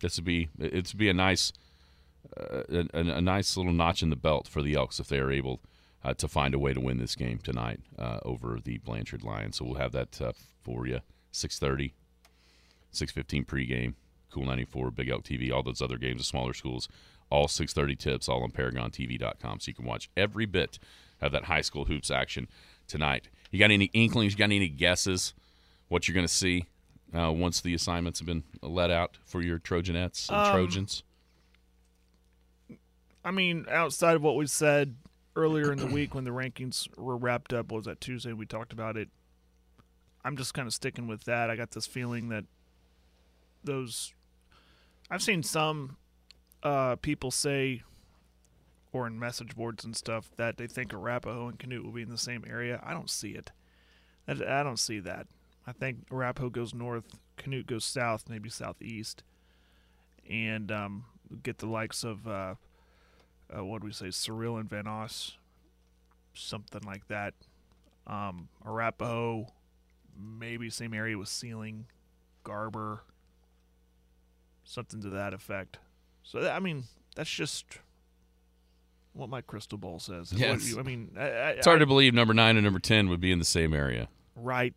[0.00, 1.52] this would be it would be a nice
[2.38, 5.18] uh, a, a a nice little notch in the belt for the Elks if they
[5.18, 5.60] are able
[6.04, 9.56] uh, to find a way to win this game tonight uh, over the Blanchard Lions.
[9.56, 10.20] So we'll have that
[10.62, 11.00] for you.
[11.32, 11.92] 6:30,
[12.92, 13.94] 6:15 pregame.
[14.30, 16.88] Cool 94, Big Elk TV, all those other games of smaller schools,
[17.30, 20.78] all 6:30 tips, all on ParagonTV.com, so you can watch every bit
[21.20, 22.48] of that high school hoops action
[22.86, 23.28] tonight.
[23.50, 24.32] You got any inklings?
[24.32, 25.34] You got any guesses
[25.88, 26.66] what you're going to see
[27.16, 31.02] uh, once the assignments have been let out for your Trojanettes and Um, Trojans?
[33.24, 34.96] I mean, outside of what we said
[35.34, 38.32] earlier in the week when the rankings were wrapped up, was that Tuesday?
[38.32, 39.08] We talked about it.
[40.24, 41.50] I'm just kind of sticking with that.
[41.50, 42.44] I got this feeling that
[43.64, 44.12] those.
[45.10, 45.96] I've seen some
[46.62, 47.82] uh, people say,
[48.92, 52.10] or in message boards and stuff, that they think Arapaho and Canute will be in
[52.10, 52.80] the same area.
[52.84, 53.50] I don't see it.
[54.26, 55.26] I, I don't see that.
[55.66, 57.04] I think Arapaho goes north,
[57.36, 59.22] Canute goes south, maybe southeast,
[60.28, 61.04] and um,
[61.42, 62.26] get the likes of.
[62.26, 62.54] Uh,
[63.56, 65.36] uh, what do we say, Cyril and Van Os,
[66.34, 67.34] something like that.
[68.06, 69.46] Um, Arapaho,
[70.18, 71.86] maybe same area with Seiling,
[72.44, 73.02] Garber,
[74.68, 75.78] something to that effect.
[76.22, 76.84] So that, I mean,
[77.16, 77.64] that's just
[79.14, 80.32] what my crystal ball says.
[80.32, 80.76] Yes.
[80.78, 83.20] I mean, I, I, It's hard I- to believe number nine and number ten would
[83.20, 84.08] be in the same area.
[84.36, 84.74] right.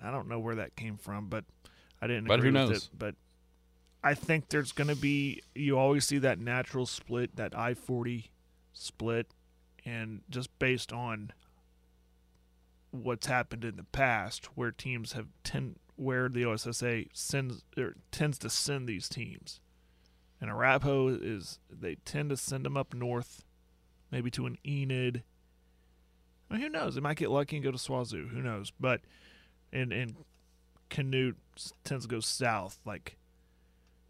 [0.00, 1.44] I don't know where that came from, but
[2.00, 2.26] I didn't.
[2.28, 2.84] But agree who with knows?
[2.84, 2.90] It.
[2.96, 3.14] But
[4.04, 5.42] I think there's going to be.
[5.56, 8.30] You always see that natural split, that I forty
[8.72, 9.26] split,
[9.84, 11.32] and just based on
[12.92, 18.38] what's happened in the past, where teams have ten where the OSSAA sends or tends
[18.38, 19.60] to send these teams.
[20.40, 23.44] And Arapaho is they tend to send them up north,
[24.12, 25.24] maybe to an Enid.
[26.48, 26.94] I mean, who knows?
[26.94, 28.30] They might get lucky and go to SWOSU.
[28.30, 28.72] Who knows?
[28.78, 29.00] But
[29.72, 30.14] and and
[30.88, 31.36] Canute
[31.82, 33.16] tends to go south, like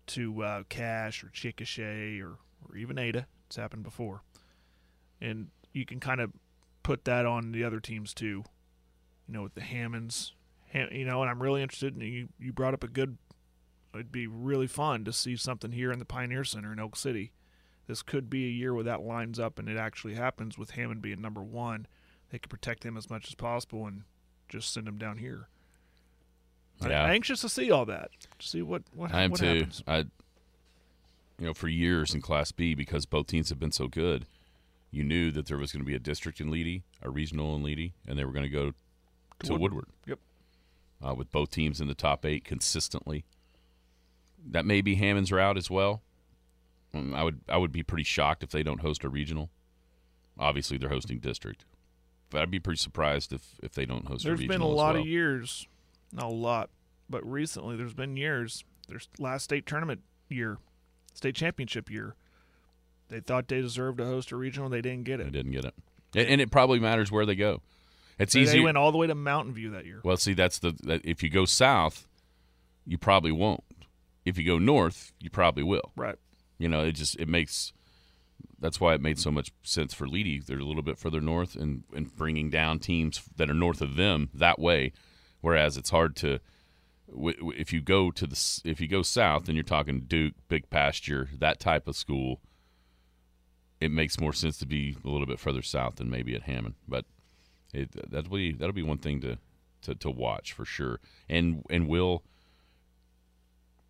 [0.08, 3.26] to uh, Cache or Chickasha or or even Ada.
[3.46, 4.22] It's happened before,
[5.22, 6.32] and you can kind of
[6.82, 8.44] put that on the other teams too.
[9.26, 10.34] You know, with the Hammonds,
[10.72, 11.94] Ham, you know, and I'm really interested.
[11.96, 13.18] in you you brought up a good.
[13.94, 17.32] It'd be really fun to see something here in the Pioneer Center in Elk City.
[17.86, 21.00] This could be a year where that lines up and it actually happens with Hammond
[21.00, 21.86] being number one.
[22.30, 24.02] They could protect him as much as possible and
[24.46, 25.48] just send him down here.
[26.82, 27.04] Yeah.
[27.04, 28.10] I'm anxious to see all that.
[28.40, 29.46] See what what, I am what too.
[29.46, 29.82] happens.
[29.86, 29.98] I,
[31.38, 34.26] you know, for years in Class B, because both teams have been so good,
[34.90, 37.62] you knew that there was going to be a district in Leedey, a regional in
[37.62, 38.72] Leedey, and they were going to go
[39.44, 39.60] to, Woodward.
[39.60, 39.86] Woodward.
[40.06, 40.18] Yep.
[41.06, 43.24] Uh, with both teams in the top eight consistently.
[44.50, 46.02] That may be Hammond's route as well.
[46.92, 49.50] Um, I would I would be pretty shocked if they don't host a regional.
[50.38, 51.64] Obviously, they're hosting district,
[52.30, 54.60] but I'd be pretty surprised if if they don't host There's a regional There's been
[54.60, 55.02] a lot well.
[55.02, 55.68] of years,
[56.12, 56.70] not a lot,
[57.08, 58.64] but recently there's been years.
[58.88, 60.58] There's last state tournament year,
[61.14, 62.16] state championship year.
[63.08, 64.68] They thought they deserved to host a regional.
[64.68, 65.24] They didn't get it.
[65.24, 65.74] They didn't get it,
[66.16, 67.60] and, and it probably matters where they go.
[68.18, 68.58] It's easy.
[68.58, 70.00] They went all the way to Mountain View that year.
[70.02, 72.06] Well, see, that's the that if you go south,
[72.84, 73.64] you probably won't.
[74.24, 75.92] If you go north, you probably will.
[75.96, 76.16] Right.
[76.58, 77.72] You know, it just it makes
[78.58, 80.44] that's why it made so much sense for Leedey.
[80.44, 83.96] They're a little bit further north and and bringing down teams that are north of
[83.96, 84.92] them that way.
[85.40, 86.40] Whereas it's hard to
[87.16, 91.28] if you go to the if you go south, and you're talking Duke, Big Pasture,
[91.38, 92.40] that type of school.
[93.80, 96.74] It makes more sense to be a little bit further south than maybe at Hammond,
[96.88, 97.04] but
[97.72, 99.38] it that'll be that'll be one thing to,
[99.82, 101.00] to, to watch for sure.
[101.28, 102.22] And and will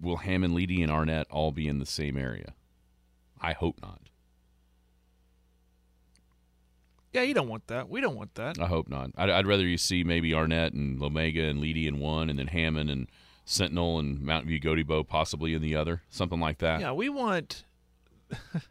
[0.00, 2.54] will Hammond, Leedey, and Arnett all be in the same area?
[3.40, 4.00] I hope not.
[7.12, 7.88] Yeah, you don't want that.
[7.88, 8.60] We don't want that.
[8.60, 9.10] I hope not.
[9.16, 12.48] I'd, I'd rather you see maybe Arnett and Lomega and Leedey in one, and then
[12.48, 13.08] Hammond and
[13.44, 16.80] Sentinel and Mountain View Gotebo possibly in the other, something like that.
[16.80, 17.64] Yeah, we want.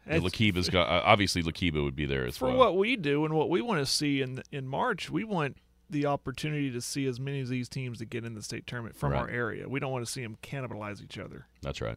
[0.08, 2.56] Lookeba's got uh, obviously Lookeba would be there as for well.
[2.58, 5.56] what we do and what we want to see in in March, we want
[5.90, 8.94] the opportunity to see as many of these teams that get in the state tournament
[8.96, 9.20] from Right.
[9.20, 9.68] our area.
[9.68, 11.46] We don't want to see them cannibalize each other.
[11.62, 11.96] That's right.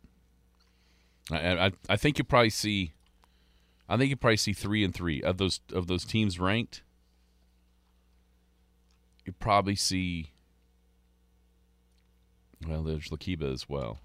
[1.29, 2.93] I, I I think you probably see.
[3.89, 6.81] I think you probably see three and three of those of those teams ranked.
[9.25, 10.31] You probably see.
[12.67, 13.99] Well, there's Lookeba as well.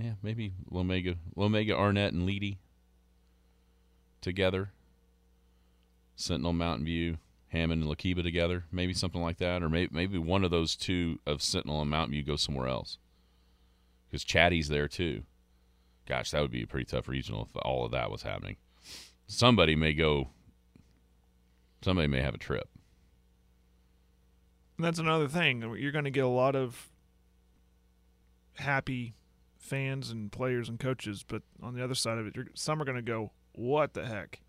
[0.00, 2.58] Yeah, maybe Lomega, Lomega, Arnett, and Leedey
[4.20, 4.70] together.
[6.14, 10.44] Sentinel, Mountain View, Hammond, and Lookeba together, maybe something like that, or maybe maybe one
[10.44, 12.98] of those two of Sentinel and Mountain View goes somewhere else.
[14.08, 15.22] Because Chatty's there too.
[16.06, 18.56] Gosh, that would be a pretty tough regional if all of that was happening.
[19.26, 20.30] Somebody may go.
[21.82, 22.68] Somebody may have a trip.
[24.76, 25.60] And that's another thing.
[25.78, 26.88] You're going to get a lot of
[28.54, 29.14] happy
[29.68, 32.84] fans and players and coaches, but on the other side of it, you're, some are
[32.84, 34.40] going to go, "What the heck?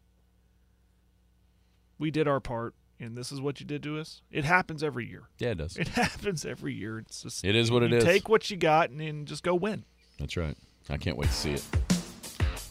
[1.98, 5.08] We did our part, and this is what you did to us." It happens every
[5.08, 5.30] year.
[5.38, 5.78] Yeah, it does.
[5.78, 7.00] It happens every year.
[7.00, 8.04] It's just It is what it is.
[8.04, 9.84] Take what you got and then just go win.
[10.18, 10.56] That's right.
[10.90, 11.64] I can't wait to see it.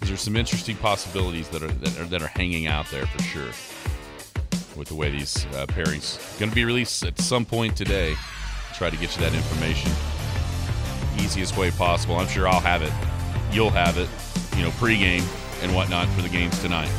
[0.00, 3.22] These are some interesting possibilities that are that are, that are hanging out there for
[3.22, 3.50] sure.
[4.76, 8.14] With the way these uh, pairings going to be released at some point today,
[8.74, 9.90] try to get you that information
[11.22, 12.16] easiest way possible.
[12.16, 12.92] I'm sure I'll have it.
[13.52, 14.08] You'll have it.
[14.56, 15.22] You know, pregame
[15.62, 16.90] and whatnot for the games tonight.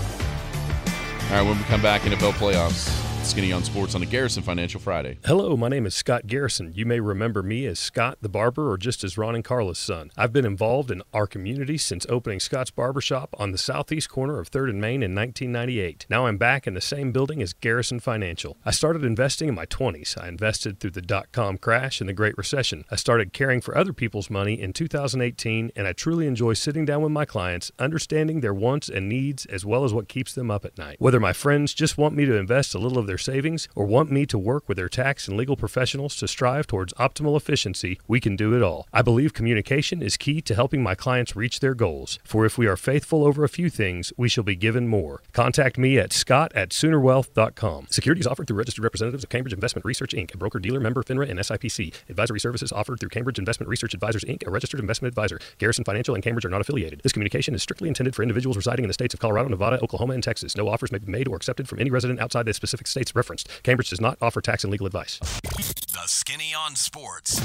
[1.29, 2.99] All right, when we come back NFL playoffs,
[3.30, 5.20] Skinny on Sports on the Garrison Financial Friday.
[5.24, 6.74] Hello, my name is Scott Garrison.
[6.74, 10.10] You may remember me as Scott the Barber or just as Ron and Carla's son.
[10.18, 14.50] I've been involved in our community since opening Scott's Barbershop on the southeast corner of
[14.50, 16.08] 3rd and Main in 1998.
[16.10, 18.58] Now I'm back in the same building as Garrison Financial.
[18.65, 20.20] I started investing in my 20s.
[20.20, 22.84] I invested through the dot com crash and the Great Recession.
[22.89, 27.04] I started caring for other people's money in 2018, and I truly enjoy sitting down
[27.04, 30.65] with my clients, understanding their wants and needs as well as what keeps them up
[30.65, 30.96] at night.
[30.98, 34.12] Whether my friends just want me to invest a little of their savings or want
[34.12, 38.19] me to work with their tax and legal professionals to strive towards optimal efficiency, we
[38.19, 38.88] can do it all.
[38.91, 42.19] I believe communication is key to helping my clients reach their goals.
[42.23, 45.21] For if we are faithful over a few things, we shall be given more.
[45.34, 47.88] Contact me at scott at soonerwealth.com.
[47.89, 51.29] Securities offered through registered representatives of Cambridge Investment Research Inc., a broker dealer member FINRA
[51.29, 51.93] and SIPC.
[52.10, 55.39] Advisory services offered through Cambridge Investment Research Advisors Inc., a registered investment advisor.
[55.58, 57.01] Garrison Financial and Cambridge are not affiliated.
[57.03, 60.13] This communication is strictly intended for individuals residing in the states of Colorado, Nevada, Oklahoma,
[60.13, 60.55] and Texas.
[60.55, 63.48] No offers may be made or accepted from any resident outside the specific states referenced.
[63.63, 65.19] Cambridge does not offer tax and legal advice.
[65.19, 67.41] The Skinny on Sports.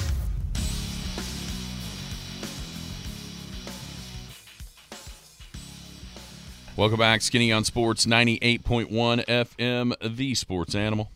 [6.77, 8.89] Welcome back, Skinny on Sports 98.1
[9.27, 11.13] FM, the sports animal.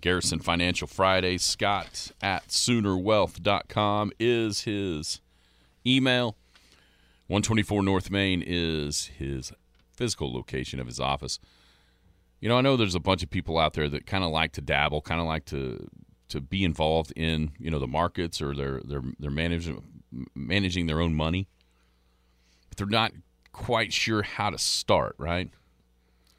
[0.00, 1.38] Garrison Financial Friday.
[1.38, 5.20] Scott at Soonerwealth.com is his
[5.86, 6.36] email.
[7.28, 9.52] 124 North Main is his
[9.92, 11.38] physical location of his office.
[12.40, 14.52] You know, I know there's a bunch of people out there that kind of like
[14.52, 15.88] to dabble, kind of like to
[16.28, 19.82] to be involved in you know the markets or they're they're they're managing
[20.34, 21.48] managing their own money,
[22.68, 23.12] but they're not
[23.52, 25.16] quite sure how to start.
[25.18, 25.50] Right?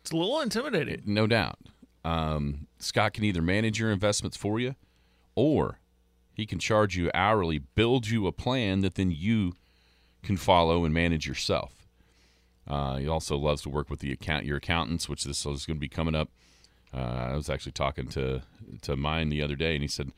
[0.02, 1.02] It's a little intimidating.
[1.06, 1.60] No doubt.
[2.06, 4.76] Um, Scott can either manage your investments for you,
[5.36, 5.80] or
[6.34, 9.54] he can charge you hourly, build you a plan that then you
[10.24, 11.79] can follow and manage yourself.
[12.70, 15.78] Uh, he also loves to work with the account your accountants, which this is going
[15.78, 16.30] to be coming up.
[16.94, 16.98] Uh,
[17.32, 18.42] I was actually talking to
[18.82, 20.12] to mine the other day, and he said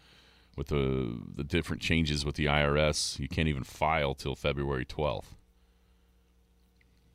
[0.57, 5.33] with the the different changes with the IRS, you can't even file till February twelfth,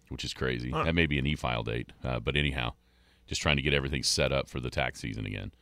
[0.08, 0.70] which is crazy.
[0.70, 0.84] Huh.
[0.84, 2.72] That may be an e-file date, uh, but anyhow,
[3.26, 5.52] just trying to get everything set up for the tax season again.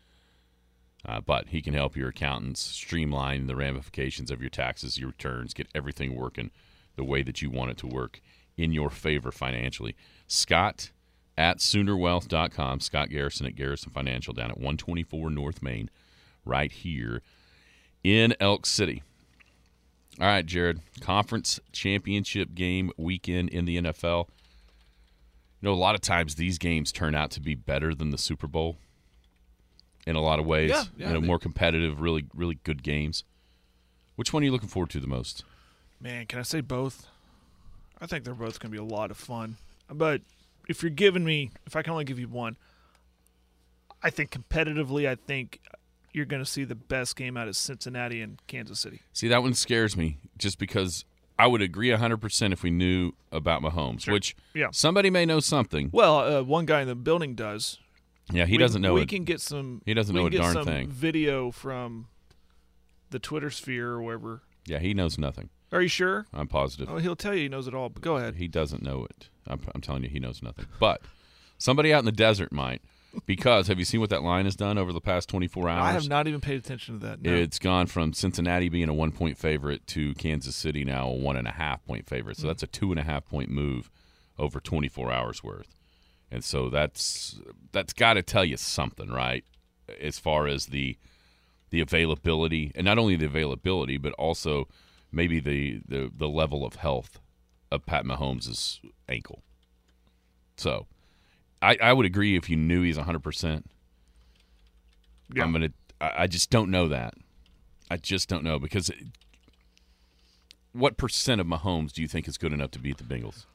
[1.07, 5.53] Uh, but he can help your accountants streamline the ramifications of your taxes, your returns,
[5.53, 6.51] get everything working
[6.97, 8.23] the way that you want it to work
[8.57, 9.97] in your favor financially.
[10.27, 10.91] Scott
[11.37, 12.81] at Soonerwealth.com.
[12.81, 15.91] Scott Garrison at Garrison Financial down at 124 North Main,
[16.45, 17.23] right here
[18.03, 19.03] in Elk City.
[20.21, 20.81] All right, Jared.
[21.01, 24.29] Conference championship game weekend in the NFL.
[25.61, 28.19] You know, a lot of times these games turn out to be better than the
[28.19, 28.77] Super Bowl
[30.07, 30.71] in a lot of ways.
[30.71, 33.25] Yeah, yeah, you know, more competitive, really, really good games.
[34.15, 35.43] Which one are you looking forward to the most?
[36.01, 37.09] Man, can I say both?
[38.01, 39.57] I think they're both going to be a lot of fun.
[39.91, 40.23] But
[40.69, 42.57] if you're giving me, if I can only give you one,
[44.03, 45.61] I think competitively, I think
[46.13, 49.01] you're going to see the best game out of Cincinnati and Kansas City.
[49.13, 51.05] See, that one scares me just because
[51.39, 54.69] I would agree 100% if we knew about Mahomes, which Yeah.
[54.71, 55.91] somebody may know something.
[55.93, 57.79] Well, uh, one guy in the building does.
[58.33, 59.09] Yeah, he We- doesn't know We it.
[59.09, 59.83] can get some.
[59.85, 60.89] He doesn't know a darn thing.
[60.91, 62.07] Video from
[63.11, 64.43] the Twitter sphere or wherever.
[64.67, 65.51] Yeah, he knows nothing.
[65.75, 66.27] Are you sure?
[66.33, 66.89] I'm positive.
[66.89, 67.89] Oh, he'll tell you he knows it all.
[67.89, 68.37] But go ahead.
[68.37, 69.29] He doesn't know it.
[69.47, 70.67] I'm, I'm telling you, he knows nothing.
[70.79, 71.03] But
[71.59, 72.81] somebody out in the desert might.
[73.27, 75.83] Because have you seen what that line has done over the past 24 hours?
[75.83, 77.23] I have not even paid attention to that.
[77.23, 77.33] No.
[77.33, 81.37] It's gone from Cincinnati being a one point favorite to Kansas City now a one
[81.37, 82.37] and a half point favorite.
[82.37, 82.49] So hmm.
[82.49, 83.91] that's a two and a half point move
[84.39, 85.77] over 24 hours worth.
[86.31, 89.45] And so that's that's got to tell you something, right?
[90.01, 90.97] As far as the
[91.71, 94.69] the availability, and not only the availability, but also
[95.15, 97.21] maybe the the, the level of health
[97.71, 99.43] of Pat Mahomes' ankle.
[100.57, 100.87] So,
[101.63, 103.21] I, I would agree if you knew he's 100.
[103.21, 103.71] percent
[105.35, 105.43] Yeah.
[105.45, 105.71] I'm gonna.
[106.01, 107.15] I, I just don't know that.
[107.91, 108.99] I just don't know because it-
[110.73, 113.47] what percent of Mahomes do you think is good enough to beat the Bengals?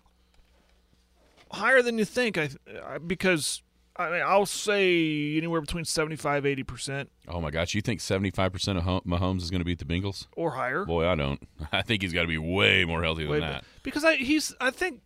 [1.52, 2.38] higher than you think.
[2.38, 2.50] I,
[2.86, 3.64] I because
[4.00, 8.52] I mean, I'll say anywhere between 75 80 percent Oh my gosh, you think 75
[8.54, 10.28] percent of Ho- Mahomes is going to beat the Bengals?
[10.36, 10.86] or higher.
[10.86, 11.42] Boy, I don't.
[11.72, 13.64] I think he's got to be way more healthy than Wait, that.
[13.84, 15.02] because I he's I think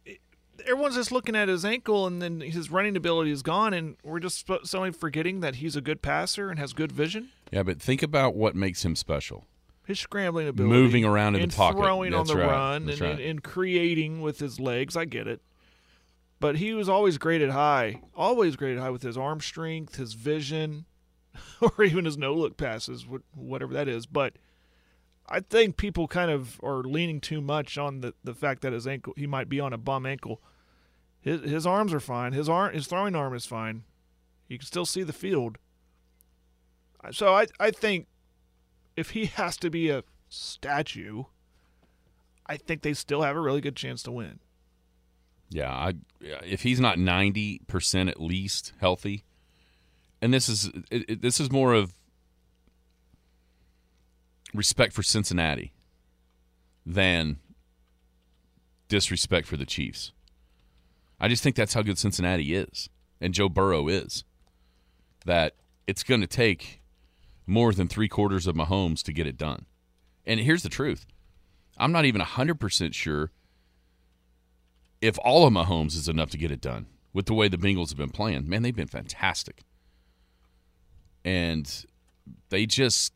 [0.68, 4.20] everyone's just looking at his ankle and then his running ability is gone, and we're
[4.20, 7.30] just suddenly forgetting that he's a good passer and has good vision.
[7.52, 9.46] Yeah, but think about what makes him special.
[9.86, 11.78] His scrambling ability, Moving around in the pocket.
[11.80, 12.48] throwing on the right.
[12.48, 13.12] run, and, right.
[13.12, 14.96] and, and creating with his legs.
[14.96, 15.42] I get it,
[16.40, 20.86] but he was always graded high, always graded high with his arm strength, his vision,
[21.62, 24.06] or even his no look passes, whatever that is.
[24.06, 24.34] But
[25.28, 28.88] I think people kind of are leaning too much on the, the fact that his
[28.88, 30.42] ankle he might be on a bum ankle.
[31.22, 32.34] His his arms are fine.
[32.34, 33.84] His arm his throwing arm is fine.
[34.48, 35.58] You can still see the field.
[37.12, 38.08] So I I think
[38.96, 41.24] if he has to be a statue,
[42.46, 44.40] I think they still have a really good chance to win.
[45.54, 49.24] Yeah, I, if he's not 90 percent at least healthy,
[50.22, 51.94] and this is it, it- this is more of
[54.54, 55.74] respect for Cincinnati
[56.86, 57.38] than
[58.88, 60.12] disrespect for the Chiefs.
[61.20, 62.90] I just think that's how good Cincinnati is,
[63.22, 64.24] and Joe Burrow is.
[65.26, 65.56] That
[65.88, 66.82] it's going to take
[67.48, 69.66] more than three quarters of Mahomes to get it done.
[70.26, 71.06] And here's the truth:
[71.78, 73.32] I'm not even hundred percent sure
[75.04, 77.90] if all of Mahomes is enough to get it done with the way the Bengals
[77.90, 79.64] have been playing, man, they've been fantastic.
[81.26, 81.86] And
[82.50, 83.14] they just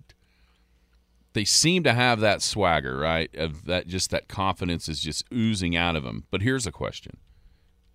[1.33, 3.33] they seem to have that swagger, right?
[3.35, 6.25] Of that just that confidence is just oozing out of them.
[6.29, 7.17] But here's a question.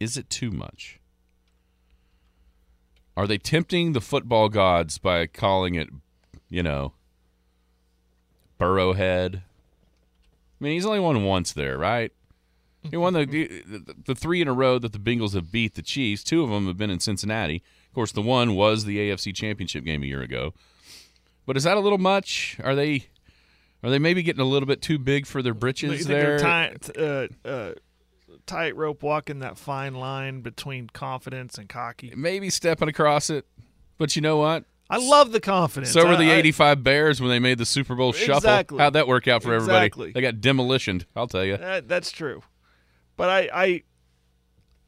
[0.01, 0.99] Is it too much?
[3.15, 5.91] Are they tempting the football gods by calling it,
[6.49, 6.95] you know,
[8.59, 9.37] Burrowhead.
[9.37, 9.41] I
[10.61, 12.13] mean, he's only won once there, right?
[12.91, 15.83] He won the, the the three in a row that the Bengals have beat the
[15.83, 16.25] Chiefs.
[16.25, 17.63] Two of them have been in Cincinnati.
[17.89, 20.55] Of course, the one was the AFC Championship game a year ago.
[21.47, 22.59] But is that a little much?
[22.63, 23.07] Are they
[23.83, 26.39] are they maybe getting a little bit too big for their britches there?
[26.39, 27.73] they're uh, uh,
[28.47, 32.13] tightrope walking that fine line between confidence and cocky.
[32.17, 33.47] maybe stepping across it.
[33.99, 34.65] But you know what?
[34.91, 35.93] I love the confidence.
[35.93, 38.79] So were the I- I- 85 Bears when they made the Super Bowl shuffle.
[38.79, 39.87] How'd that work out for everybody?
[39.87, 40.13] Exactly.
[40.13, 41.57] They got demolitioned, I'll tell you.
[41.57, 42.43] That, that's true,
[43.17, 43.83] but I, I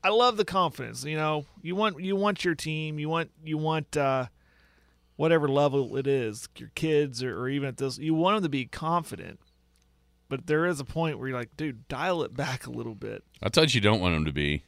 [0.03, 1.05] I love the confidence.
[1.05, 4.27] You know, you want you want your team, you want you want uh,
[5.17, 8.49] whatever level it is, your kids or, or even at this, you want them to
[8.49, 9.41] be confident.
[10.29, 13.23] But there is a point where you're like, dude, dial it back a little bit.
[13.43, 14.65] I'll tell you you don't want them to be.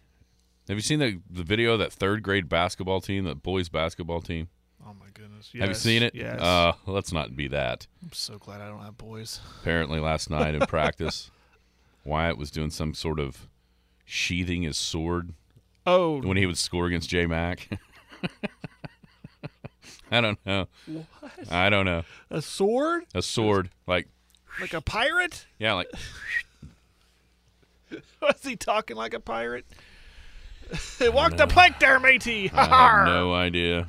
[0.69, 4.21] Have you seen the, the video of that third grade basketball team, that boys basketball
[4.21, 4.49] team?
[4.85, 5.51] Oh my goodness!
[5.59, 6.15] Have you seen it?
[6.15, 6.41] Yes.
[6.41, 7.87] Uh, let's not be that.
[8.03, 9.41] I'm so glad I don't have boys.
[9.61, 11.31] Apparently, last night in practice,
[12.07, 13.49] Wyatt was doing some sort of
[14.05, 15.33] sheathing his sword
[15.87, 17.69] Oh, when he would score against J Mac.
[20.11, 20.69] I don't know.
[20.87, 21.05] What?
[21.51, 22.05] I don't know.
[22.31, 24.09] a sword A sword, like
[24.61, 25.47] like a pirate?
[25.59, 25.89] yeah, like
[28.23, 29.67] Was he talking like a pirate?
[31.01, 32.51] Walk the plank there, matey.
[32.53, 33.89] I have no idea.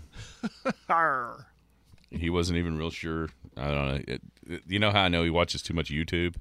[2.12, 3.30] He wasn't even real sure.
[3.56, 4.02] I don't know.
[4.08, 6.36] It, it- you know how I know he watches too much YouTube?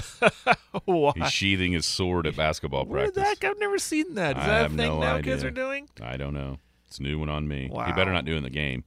[0.84, 1.12] Why?
[1.16, 3.14] He's sheathing his sword at basketball practice.
[3.14, 3.44] that?
[3.44, 4.36] I've never seen that.
[4.36, 5.88] Is I that a thing no now kids are doing?
[6.00, 6.58] I don't know.
[6.86, 7.70] It's a new one on me.
[7.86, 8.84] He better not do it in the game.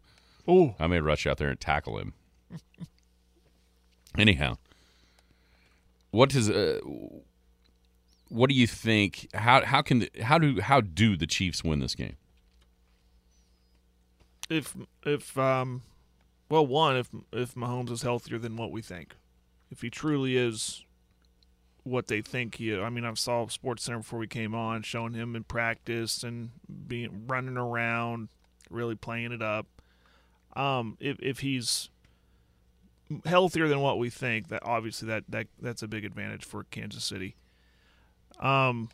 [0.47, 2.13] Oh, I may rush out there and tackle him.
[4.17, 4.57] Anyhow,
[6.11, 6.81] what does uh,
[8.29, 9.29] what do you think?
[9.33, 12.17] How how can the, how do how do the Chiefs win this game?
[14.49, 15.81] if if um,
[16.49, 19.15] well, one if if Mahomes is healthier than what we think,
[19.71, 20.85] if he truly is
[21.83, 22.77] what they think he.
[22.77, 26.51] I mean, I saw Sports Center before we came on, showing him in practice and
[26.87, 28.29] being running around,
[28.69, 29.67] really playing it up.
[30.55, 31.89] Um, if if he's
[33.25, 37.03] healthier than what we think, that obviously that that that's a big advantage for Kansas
[37.03, 37.35] City.
[38.39, 38.89] Um,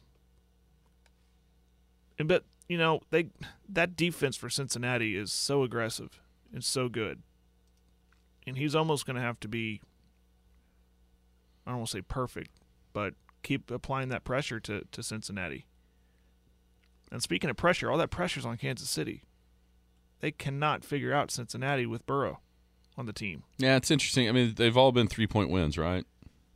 [2.17, 3.29] and but you know they
[3.67, 6.21] that defense for Cincinnati is so aggressive
[6.53, 7.21] and so good,
[8.47, 9.81] and he's almost going to have to be.
[11.65, 12.51] I don't want to say perfect,
[12.99, 15.65] but keep applying that pressure to to Cincinnati.
[17.11, 19.23] And speaking of pressure, all that pressure's on Kansas City.
[20.19, 22.41] They cannot figure out Cincinnati with Burrow
[22.97, 23.43] on the team.
[23.57, 24.27] Yeah, it's interesting.
[24.27, 26.05] I mean, they've all been three point wins, right?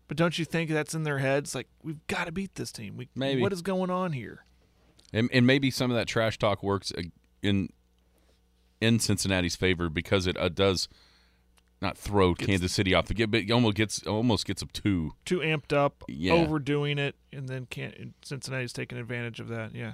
[0.09, 1.55] But don't you think that's in their heads?
[1.55, 2.97] Like we've got to beat this team.
[2.97, 3.41] We Maybe.
[3.41, 4.45] what is going on here?
[5.13, 6.91] And, and maybe some of that trash talk works
[7.41, 7.69] in
[8.81, 10.89] in Cincinnati's favor because it uh, does
[11.84, 15.13] not throw Kansas City off the get, but almost gets almost gets up two.
[15.25, 16.34] Too amped up, Yeah.
[16.34, 17.95] overdoing it, and then can't.
[17.97, 19.75] and Cincinnati's taking advantage of that.
[19.75, 19.93] Yeah.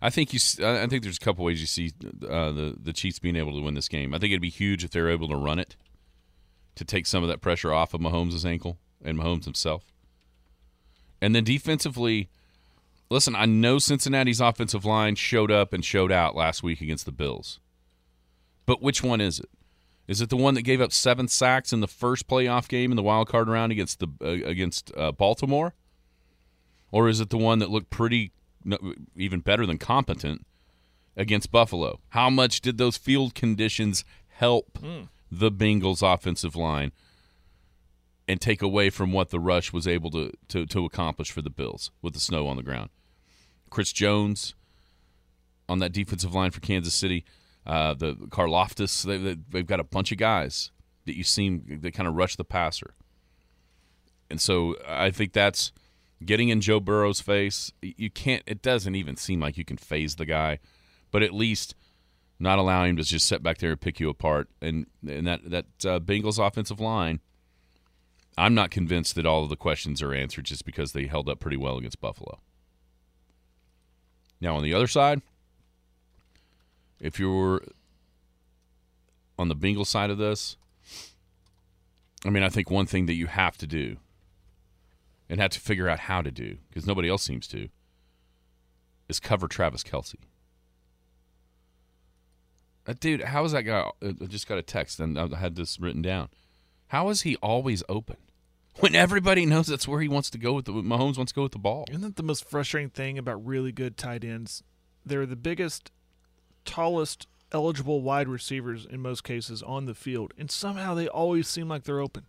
[0.00, 0.38] I think you.
[0.64, 1.92] I think there's a couple ways you see
[2.28, 4.14] uh, the the Chiefs being able to win this game.
[4.14, 5.76] I think it'd be huge if they're able to run it
[6.74, 9.84] to take some of that pressure off of Mahomes' ankle and Mahomes himself.
[11.22, 12.28] And then defensively,
[13.08, 17.12] listen, I know Cincinnati's offensive line showed up and showed out last week against the
[17.12, 17.58] Bills.
[18.66, 19.48] But which one is it?
[20.08, 22.96] Is it the one that gave up seven sacks in the first playoff game in
[22.96, 25.74] the wild card round against the uh, against uh, Baltimore,
[26.92, 28.32] or is it the one that looked pretty
[29.16, 30.46] even better than competent
[31.16, 32.00] against Buffalo?
[32.10, 34.78] How much did those field conditions help
[35.30, 36.92] the Bengals' offensive line
[38.28, 41.50] and take away from what the rush was able to, to to accomplish for the
[41.50, 42.90] Bills with the snow on the ground?
[43.70, 44.54] Chris Jones
[45.68, 47.24] on that defensive line for Kansas City,
[47.66, 50.70] uh, the Karlaftis, they, they've got a bunch of guys
[51.04, 52.94] that you seem they kind of rush the passer,
[54.30, 55.72] and so I think that's
[56.24, 57.72] getting in Joe Burrow's face.
[57.82, 58.42] You can't.
[58.46, 60.58] It doesn't even seem like you can faze the guy,
[61.10, 61.74] but at least
[62.38, 64.48] not allowing him to just sit back there and pick you apart.
[64.60, 67.20] And and that that uh, Bengals offensive line.
[68.38, 71.40] I'm not convinced that all of the questions are answered just because they held up
[71.40, 72.40] pretty well against Buffalo.
[74.42, 75.22] Now on the other side,
[77.00, 77.62] if you're
[79.38, 80.56] on the Bengals side of this,
[82.24, 83.98] I mean, I think one thing that you have to do
[85.28, 87.68] and have to figure out how to do because nobody else seems to
[89.08, 90.16] is cover Travis Kelce.
[92.86, 93.90] Uh, dude, how is that guy?
[94.02, 96.28] uh, I just got a text and I had this written down.
[96.88, 98.16] How is he always open
[98.78, 101.42] when everybody knows that's where he wants to go with the Mahomes wants to go
[101.42, 101.84] with the ball?
[101.90, 104.62] Isn't that the most frustrating thing about really good tight ends?
[105.04, 105.90] They're the biggest,
[106.66, 111.68] tallest, eligible wide receivers in most cases on the field, and somehow they always seem
[111.68, 112.24] like they're open.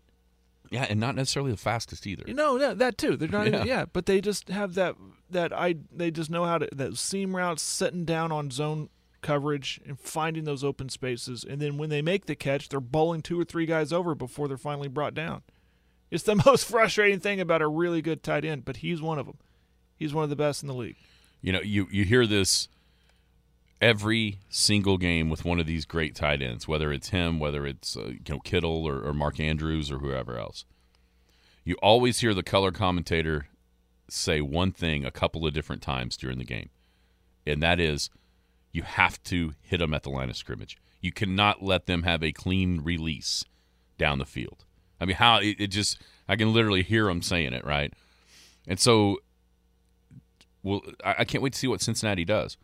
[0.70, 2.24] Yeah, and not necessarily the fastest either.
[2.28, 3.16] No, yeah, that too.
[3.16, 3.64] They're not, Yeah.
[3.64, 3.86] yeah.
[3.92, 4.96] but they just have that
[5.30, 8.90] that I they just know how to that seam routes, setting down on zone
[9.22, 13.22] coverage and finding those open spaces, and then when they make the catch, they're bowling
[13.22, 15.42] two or three guys over before they're finally brought down.
[16.12, 19.26] It's the most frustrating thing about a really good tight end, but he's one of
[19.26, 19.38] them.
[19.96, 20.98] He's one of the best in the league.
[21.42, 22.68] You know, you you hear this
[23.82, 27.96] every single game with one of these great tight ends, whether it's him, whether it's
[27.96, 30.66] uh, you know Kittle or, or Mark Andrews or whoever else.
[31.64, 33.48] You always hear the color commentator
[34.10, 36.70] say one thing a couple of different times during the game,
[37.46, 38.10] and that is
[38.72, 40.78] you have to hit them at the line of scrimmage.
[41.02, 43.44] You cannot let them have a clean release
[43.98, 44.66] down the field.
[45.00, 47.94] I mean, how it, it just I can literally hear them saying it right,
[48.68, 49.18] and so
[50.64, 52.58] well, I, I can't wait to see what Cincinnati does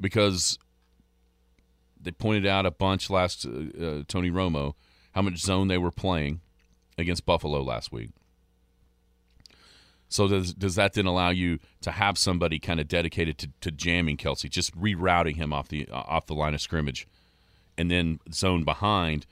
[0.00, 0.58] because
[2.00, 4.74] they pointed out a bunch last uh, uh, Tony Romo
[5.12, 6.40] how much zone they were playing
[6.96, 8.10] against Buffalo last week.
[10.08, 13.70] So does does that then allow you to have somebody kind of dedicated to, to
[13.70, 17.06] jamming Kelce, just rerouting him off the uh, off the line of scrimmage,
[17.76, 19.26] and then zone behind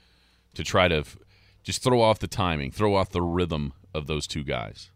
[0.53, 1.17] to try to f-
[1.63, 4.91] just throw off the timing, throw off the rhythm of those two guys.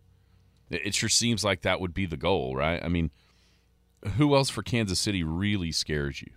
[0.69, 2.79] It, it sure seems like that would be the goal, right?
[2.83, 3.09] I mean,
[4.17, 6.31] who else for Kansas City really scares you?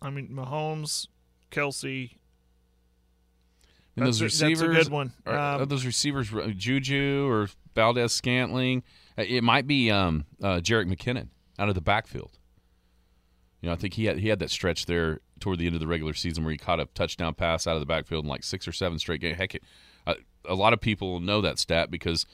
[0.00, 1.08] I mean, Mahomes,
[1.50, 2.16] Kelce.
[3.96, 5.12] Mean, those a- that's a receivers, good one.
[5.26, 8.84] Are, are Um, those receivers uh, Juju or Valdes-Scantling?
[9.18, 12.38] Uh, It might be um, uh, Jerick McKinnon out of the backfield.
[13.60, 15.80] You know, I think he had he had that stretch there toward the end of
[15.80, 18.44] the regular season where he caught a touchdown pass out of the backfield in like
[18.44, 19.36] six or seven straight games.
[19.36, 19.64] Heck, it,
[20.06, 20.14] uh,
[20.44, 22.24] a lot of people know that stat because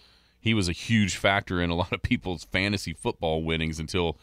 [0.44, 4.18] he was a huge factor in a lot of people's fantasy football winnings until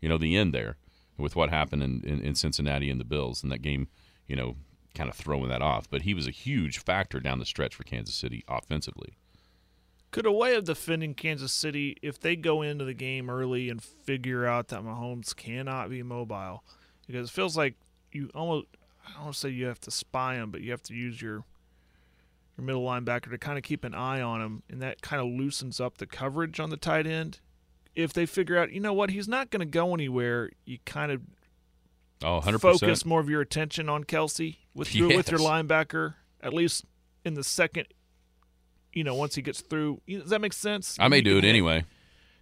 [0.00, 0.76] you know the end there
[1.18, 3.88] with what happened in, in, in Cincinnati and the Bills and that game.
[4.28, 4.56] You know,
[4.94, 7.82] kind of throwing that off, but he was a huge factor down the stretch for
[7.82, 9.18] Kansas City offensively.
[10.12, 13.82] Could a way of defending Kansas City if they go into the game early and
[13.82, 16.62] figure out that Mahomes cannot be mobile?
[17.06, 17.74] Because it feels like
[18.12, 18.66] you almost
[19.06, 21.44] I don't say you have to spy him, but you have to use your
[22.56, 25.26] your middle linebacker to kind of keep an eye on him, and that kind of
[25.28, 27.40] loosens up the coverage on the tight end.
[27.94, 31.12] If they figure out, you know what, he's not going to go anywhere, you kind
[31.12, 31.20] of
[32.22, 32.60] Oh, 100%.
[32.60, 36.84] focus more of your attention on Kelce with your with your linebacker, at least
[37.24, 37.86] in the second.
[38.92, 40.96] You know, once he gets through, does that make sense?
[41.00, 41.84] I may You do it anyway.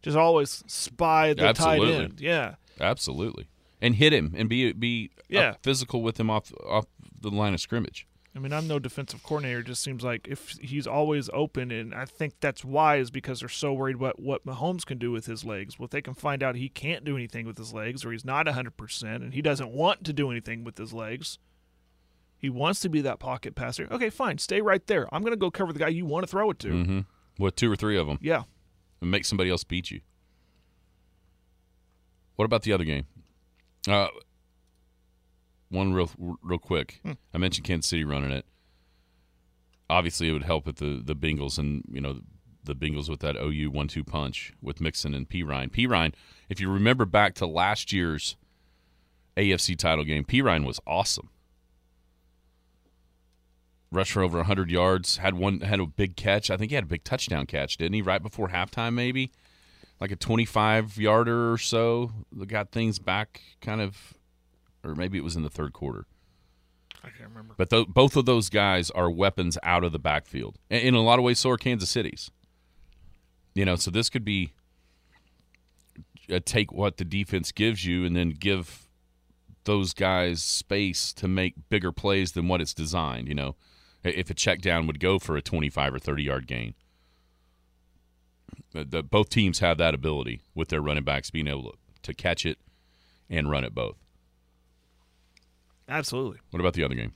[0.02, 1.92] Just always spy the Absolutely.
[1.92, 2.20] tight end.
[2.20, 3.46] Yeah, Absolutely.
[3.80, 5.54] And hit him and be be uh, Yeah.
[5.62, 6.86] physical with him off off
[7.20, 8.06] the line of scrimmage.
[8.34, 9.60] I mean, I'm no defensive coordinator.
[9.60, 13.40] It just seems like if he's always open, and I think that's why is because
[13.40, 15.78] they're so worried about what Mahomes can do with his legs.
[15.78, 18.24] Well, if they can find out he can't do anything with his legs, or he's
[18.24, 21.38] not 100, percent and he doesn't want to do anything with his legs,
[22.38, 23.86] he wants to be that pocket passer.
[23.90, 25.12] Okay, fine, stay right there.
[25.14, 26.68] I'm going to go cover the guy you want to throw it to.
[26.68, 27.00] Mm-hmm.
[27.38, 28.44] With two or three of them Yeah,
[29.00, 30.00] and make somebody else beat you.
[32.36, 33.04] What about the other game?
[33.86, 34.08] Uh,
[35.72, 37.00] one real real quick.
[37.04, 37.12] Hmm.
[37.34, 38.44] I mentioned Kansas City running it.
[39.90, 42.20] Obviously, it would help with the the Bengals and you know
[42.64, 45.70] the Bengals with that OU one two punch with Mixon and Perine.
[45.72, 46.14] P Ryan,
[46.48, 48.36] if you remember back to last year's
[49.36, 51.30] AFC title game, Perine was awesome.
[53.90, 56.50] Rushed for over 100 yards, had one had a big catch.
[56.50, 58.00] I think he had a big touchdown catch, didn't he?
[58.00, 59.32] Right before halftime, maybe
[60.02, 62.10] like a 25 yarder or so.
[62.32, 64.14] That got things back, kind of,
[64.84, 66.06] or maybe it was in the third quarter.
[67.04, 67.54] I can't remember.
[67.56, 70.58] But th- both of those guys are weapons out of the backfield.
[70.70, 72.30] And in a lot of ways, so are Kansas City's.
[73.54, 74.52] You know, so this could be
[76.44, 78.86] take what the defense gives you and then give
[79.64, 83.28] those guys space to make bigger plays than what it's designed.
[83.28, 83.56] You know,
[84.02, 86.74] if a check down would go for a 25 or 30 yard gain.
[88.72, 92.14] The, the, both teams have that ability with their running backs being able to, to
[92.14, 92.58] catch it
[93.28, 93.96] and run it both.
[95.88, 96.38] Absolutely.
[96.50, 97.12] What about the other game?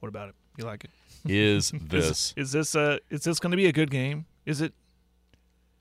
[0.00, 0.34] What about it?
[0.58, 0.90] You like it?
[1.30, 4.26] Is Is, this is this a is this going to be a good game?
[4.46, 4.72] Is it?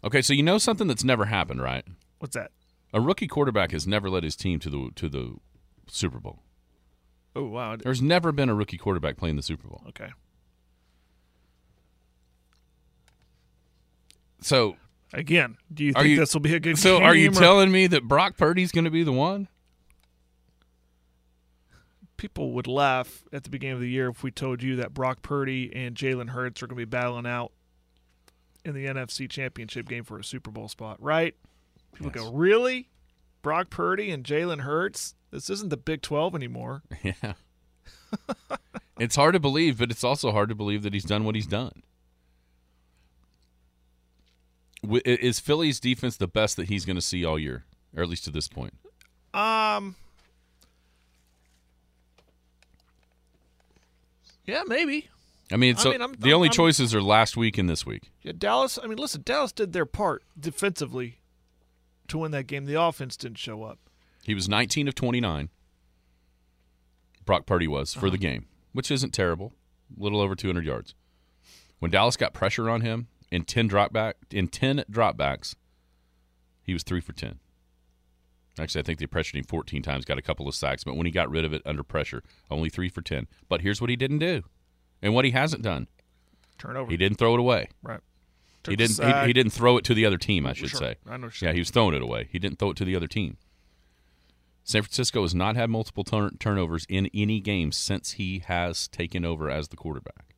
[0.04, 0.22] okay?
[0.22, 1.86] So you know something that's never happened, right?
[2.20, 2.52] What's that?
[2.94, 5.36] A rookie quarterback has never led his team to the to the
[5.88, 6.40] Super Bowl.
[7.36, 7.76] Oh wow.
[7.76, 9.84] There's never been a rookie quarterback playing the Super Bowl.
[9.90, 10.10] Okay.
[14.42, 14.78] So,
[15.14, 17.72] Again, do you think you- this will be a good so are you or- telling
[17.72, 19.48] me that Brock Purdy's going to be the one?
[22.18, 25.22] People would laugh at the beginning of the year if we told you that Brock
[25.22, 27.52] Purdy and Jalen Hurts are going to be battling out
[28.66, 31.36] in the NFC Championship game for a Super Bowl spot, right?
[31.94, 32.26] People Yes.
[32.26, 32.90] go, really?
[33.42, 35.16] Brock Purdy and Jalen Hurts?
[35.32, 36.82] This isn't the Big 12 anymore.
[37.04, 37.34] Yeah.
[39.00, 41.46] It's hard to believe, but it's also hard to believe that he's done what he's
[41.46, 41.84] done.
[45.06, 47.66] Is Philly's defense the best that he's going to see all year,
[47.96, 48.74] or at least to this point?
[49.34, 49.96] Um.
[54.48, 55.10] Yeah, maybe.
[55.52, 57.70] I mean, I so mean, I'm- the I'm- only I'm- choices are last week and
[57.70, 58.12] this week.
[58.24, 58.80] Yeah, Dallas.
[58.82, 61.20] I mean, listen, Dallas did their part defensively
[62.08, 62.66] to win that game.
[62.66, 63.80] The offense didn't show up.
[64.24, 65.50] He was 19 of 29.
[67.26, 68.10] Brock Purdy was for Uh-huh.
[68.12, 69.54] the game, which isn't terrible.
[69.98, 70.96] A little over 200 yards.
[71.80, 75.56] When Dallas got pressure on him in 10 drop back in 10 dropbacks,
[76.64, 77.40] he was 3 for 10.
[78.60, 81.06] Actually, I think they pressured him 14 times, got a couple of sacks, but when
[81.06, 83.28] he got rid of it under pressure, only 3 for 10.
[83.50, 84.44] But here's what he didn't do.
[85.02, 85.88] And what he hasn't done.
[86.58, 86.90] Turnover.
[86.90, 87.70] He didn't throw it away.
[87.84, 88.00] Right.
[88.68, 90.70] He Took the didn't he, he didn't throw it to the other team, I should
[90.72, 90.80] Sure.
[90.80, 90.96] say.
[91.08, 92.28] I know Yeah, he was throwing it away.
[92.32, 93.38] He didn't throw it to the other team.
[94.64, 99.24] San Francisco has not had multiple turn- turnovers in any game since he has taken
[99.24, 100.36] over as the quarterback.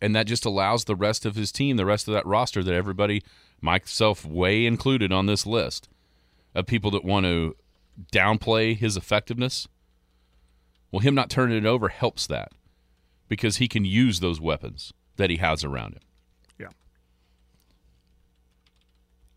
[0.00, 2.72] And that just allows the rest of his team, the rest of that roster that
[2.74, 3.22] everybody,
[3.60, 5.88] myself way included on this list,
[6.54, 7.56] of people that want to
[8.12, 9.68] downplay his effectiveness.
[10.90, 12.52] Well, him not turning it over helps that
[13.28, 16.02] because he can use those weapons that he has around him.
[16.58, 16.68] Yeah.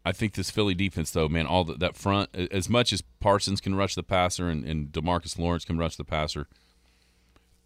[0.04, 3.62] I think this Philly defense, though, man, all that, that front, as much as Parsons
[3.62, 6.48] can rush the passer and, and Demarcus Lawrence can rush the passer,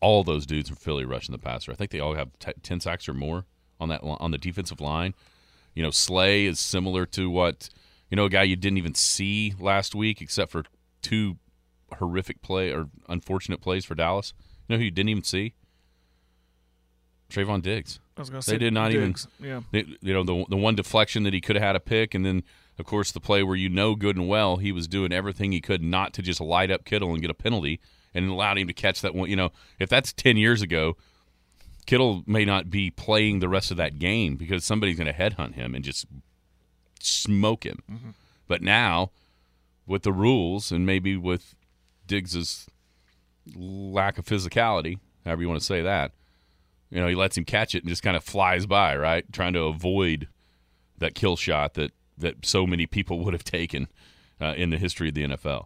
[0.02, 1.72] all those dudes from Philly rushing the passer.
[1.72, 3.45] I think they all have t- ten sacks or more
[3.80, 5.14] on that on the defensive line.
[5.74, 7.70] You know, Slay is similar to what
[8.10, 10.64] you know a guy you didn't even see last week, except for
[11.01, 11.38] two
[11.99, 14.34] horrific play or unfortunate plays for Dallas.
[14.68, 15.53] You know who you didn't even see?
[17.30, 17.99] Trevon Diggs.
[18.16, 19.62] I was gonna They say did not even- Yeah.
[19.72, 22.26] They- you know the the one deflection that he could have had a pick, and
[22.26, 22.43] then
[22.80, 25.62] of course the play where you know good and well he was doing everything he
[25.62, 27.80] could not to just light up Kittle and get a penalty,
[28.14, 29.30] and allowed him to catch that one.
[29.30, 30.95] You know, if that's ten years ago,
[31.86, 35.53] Kittle may not be playing the rest of that game because somebody's going to headhunt
[35.55, 36.05] him and just
[37.02, 37.84] smoke him.
[38.48, 39.12] But now,
[39.86, 41.56] with the rules and maybe with
[42.06, 42.68] Diggs's
[43.56, 46.12] lack of physicality, however you want to say that,
[46.89, 49.26] you know, he lets him catch it and just kind of flies by, right?
[49.32, 50.28] Trying to avoid
[50.98, 53.88] that kill shot that, that so many people would have taken
[54.39, 55.66] uh, in the history of the NFL.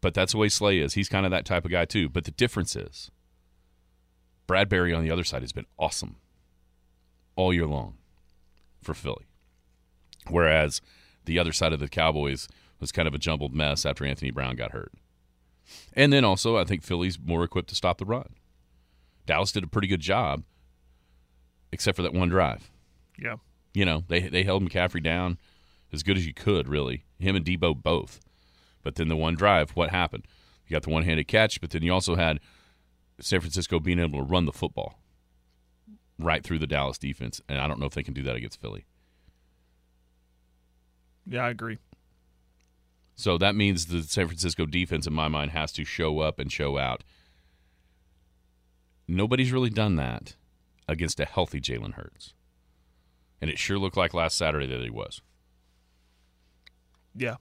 [0.00, 0.94] But that's the way Slay is.
[0.94, 2.10] He's kind of that type of guy, too.
[2.10, 3.10] But the difference is
[4.46, 6.16] Bradberry on the other side has been awesome
[7.36, 7.96] all year long
[8.84, 9.26] for Philly.
[10.28, 10.80] Whereas
[11.24, 12.48] the other side of the Cowboys
[12.80, 14.92] was kind of a jumbled mess after Anthony Brown got hurt.
[15.94, 18.34] And then also, I think Philly's more equipped to stop the run.
[19.26, 20.42] Dallas did a pretty good job,
[21.72, 22.70] except for that one drive.
[23.18, 23.36] Yeah.
[23.72, 25.38] You know, they they held McCaffrey down
[25.92, 27.04] as good as you could, really.
[27.18, 28.20] Him and Deebo both.
[28.82, 30.26] But then the one drive, what happened?
[30.66, 32.40] You got the one-handed catch, but then you also had
[33.20, 34.98] San Francisco being able to run the football
[36.18, 38.60] right through the Dallas defense, and I don't know if they can do that against
[38.60, 38.84] Philly.
[41.26, 41.78] Yeah, I agree.
[43.16, 46.50] So that means the San Francisco defense, in my mind, has to show up and
[46.50, 47.04] show out.
[49.06, 50.34] Nobody's really done that
[50.88, 52.34] against a healthy Jalen Hurts.
[53.40, 55.20] And it sure looked like last Saturday that he was.
[57.14, 57.36] Yeah.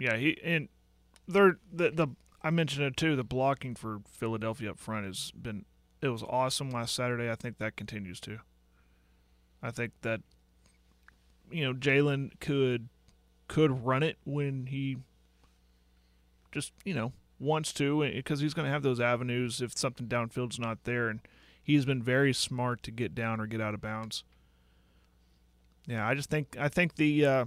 [0.00, 0.68] Yeah, he and
[1.28, 2.08] they're the the
[2.42, 3.16] I mentioned it too.
[3.16, 5.64] The blocking for Philadelphia up front has been
[6.04, 7.30] it was awesome last Saturday.
[7.30, 8.38] I think that continues to.
[9.62, 10.20] I think that
[11.50, 12.88] you know Jalen could
[13.48, 14.98] could run it when he
[16.52, 20.58] just you know wants to because he's going to have those avenues if something downfield's
[20.58, 21.20] not there and
[21.62, 24.22] he's been very smart to get down or get out of bounds.
[25.86, 27.44] Yeah, I just think I think the uh,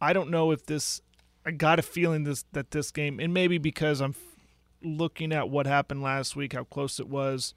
[0.00, 1.02] I don't know if this.
[1.46, 4.14] I got a feeling this that this game, and maybe because I'm
[4.82, 7.54] looking at what happened last week, how close it was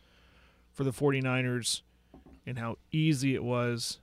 [0.71, 1.81] for the 49ers,
[2.45, 3.99] and how easy it was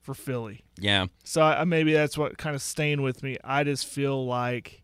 [0.00, 0.64] for Philly.
[0.78, 1.06] Yeah.
[1.24, 3.36] So I, maybe that's what kind of staying with me.
[3.42, 4.82] I just feel like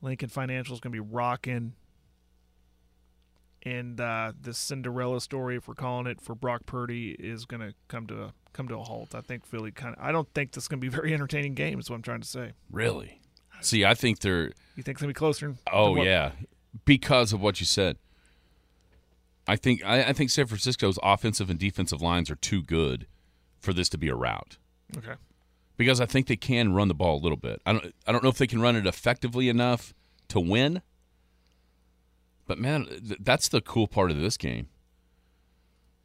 [0.00, 1.74] Lincoln Financial is going to be rocking,
[3.62, 7.74] and uh, this Cinderella story, if we're calling it, for Brock Purdy is going to
[7.88, 9.14] come to a come to a halt.
[9.14, 10.02] I think Philly kind of.
[10.02, 11.80] I don't think this is going to be a very entertaining game.
[11.80, 12.52] Is what I'm trying to say.
[12.70, 13.20] Really?
[13.60, 14.52] See, I think they're.
[14.76, 15.54] You think it's going to be closer?
[15.72, 16.32] Oh yeah,
[16.84, 17.96] because of what you said.
[19.48, 23.06] I think I, I think San Francisco's offensive and defensive lines are too good
[23.60, 24.58] for this to be a route.
[24.96, 25.14] Okay.
[25.76, 27.60] because I think they can run the ball a little bit.
[27.66, 29.94] I don't I don't know if they can run it effectively enough
[30.28, 30.82] to win.
[32.46, 34.68] But man, th- that's the cool part of this game.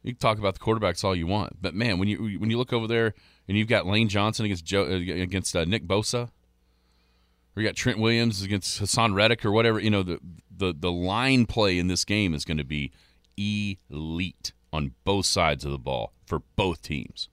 [0.02, 2.58] You can talk about the quarterbacks all you want, but man, when you when you
[2.58, 3.14] look over there
[3.46, 6.30] and you've got Lane Johnson against Joe uh, against uh, Nick Bosa,
[7.54, 9.78] We got Trent Williams against Haason Reddick or whatever.
[9.78, 10.18] You know, the
[10.54, 12.92] the the line play in this game is going to be
[13.36, 17.28] elite on both sides of the ball for both teams.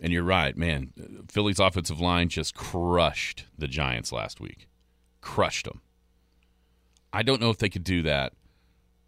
[0.00, 0.92] And you're right, man.
[1.28, 4.68] Philly's offensive line just crushed the Giants last week.
[5.20, 5.80] Crushed them.
[7.12, 8.34] I don't know if they could do that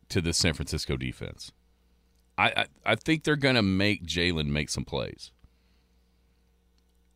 [0.09, 1.53] to the San Francisco defense.
[2.37, 5.31] I I, I think they're going to make Jalen make some plays,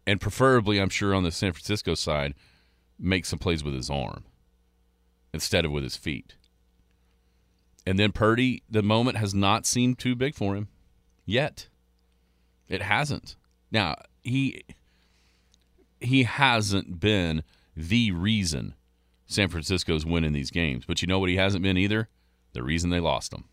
[0.06, 2.34] and preferably, I'm sure on the San Francisco side,
[2.98, 4.24] make some plays with his arm
[5.32, 6.34] instead of with his feet.
[7.86, 10.68] And then Purdy, the moment has not seemed too big for him
[11.24, 11.68] yet.
[12.68, 13.36] It hasn't.
[13.70, 14.62] Now he
[16.00, 17.42] he hasn't been
[17.76, 18.74] the reason
[19.26, 22.08] San Francisco's winning these games, but you know what he hasn't been either?
[22.52, 23.44] The reason they lost them.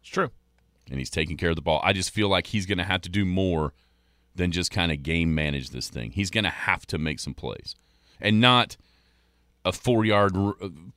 [0.00, 0.30] It's true.
[0.90, 1.80] And he's taking care of the ball.
[1.84, 3.72] I just feel like he's going to have to do more
[4.34, 6.10] than just kind of game manage this thing.
[6.10, 7.74] He's going to have to make some plays,
[8.20, 8.76] and not
[9.64, 10.36] a four yard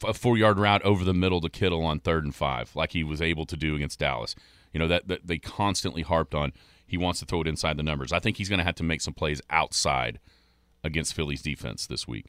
[0.03, 3.03] a four yard route over the middle to Kittle on third and five like he
[3.03, 4.35] was able to do against Dallas.
[4.73, 6.53] You know that, that they constantly harped on.
[6.85, 8.11] He wants to throw it inside the numbers.
[8.13, 10.19] I think he's going to have to make some plays outside
[10.83, 12.27] against Philly's defense this week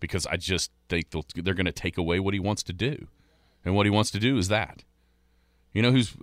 [0.00, 3.08] because I just think they're going to take away what he wants to do,
[3.64, 4.84] and what he wants to do is that.
[5.72, 6.16] You know who's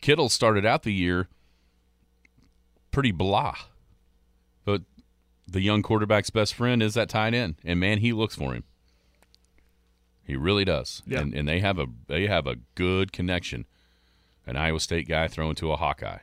[0.00, 1.28] Kittle started out the year
[2.96, 3.54] pretty blah,
[4.64, 4.80] but
[5.46, 8.64] the young quarterback's best friend is that tight end, and man, he looks for him.
[10.24, 11.20] He really does, Yeah.
[11.20, 13.66] and and they have a they have a good connection.
[14.46, 16.20] An Iowa State guy thrown to a Hawkeye,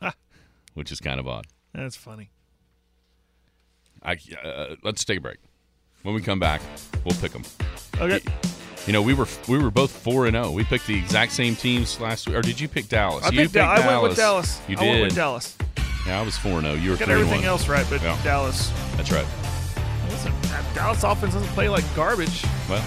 [0.00, 0.14] Ah.
[0.74, 1.46] which is kind of odd.
[1.72, 2.30] That's funny.
[4.02, 5.38] I uh, let's take a break.
[6.02, 6.60] When we come back,
[7.04, 7.44] we'll pick them.
[8.00, 8.20] Okay.
[8.86, 10.50] You know, we were we were both four and zero.
[10.50, 13.24] We picked the exact same teams last week, or did you pick Dallas?
[13.24, 13.54] I you picked.
[13.54, 14.60] Da- I went with Dallas.
[14.68, 14.84] You did.
[14.84, 15.56] I went with Dallas.
[16.06, 16.74] Yeah, I was four and zero.
[16.74, 18.18] You were Got everything else right, but Yeah.
[18.24, 18.72] Dallas.
[18.96, 19.26] That's right.
[20.10, 20.32] Listen,
[20.74, 22.42] Dallas offense doesn't play like garbage.
[22.68, 22.84] Well,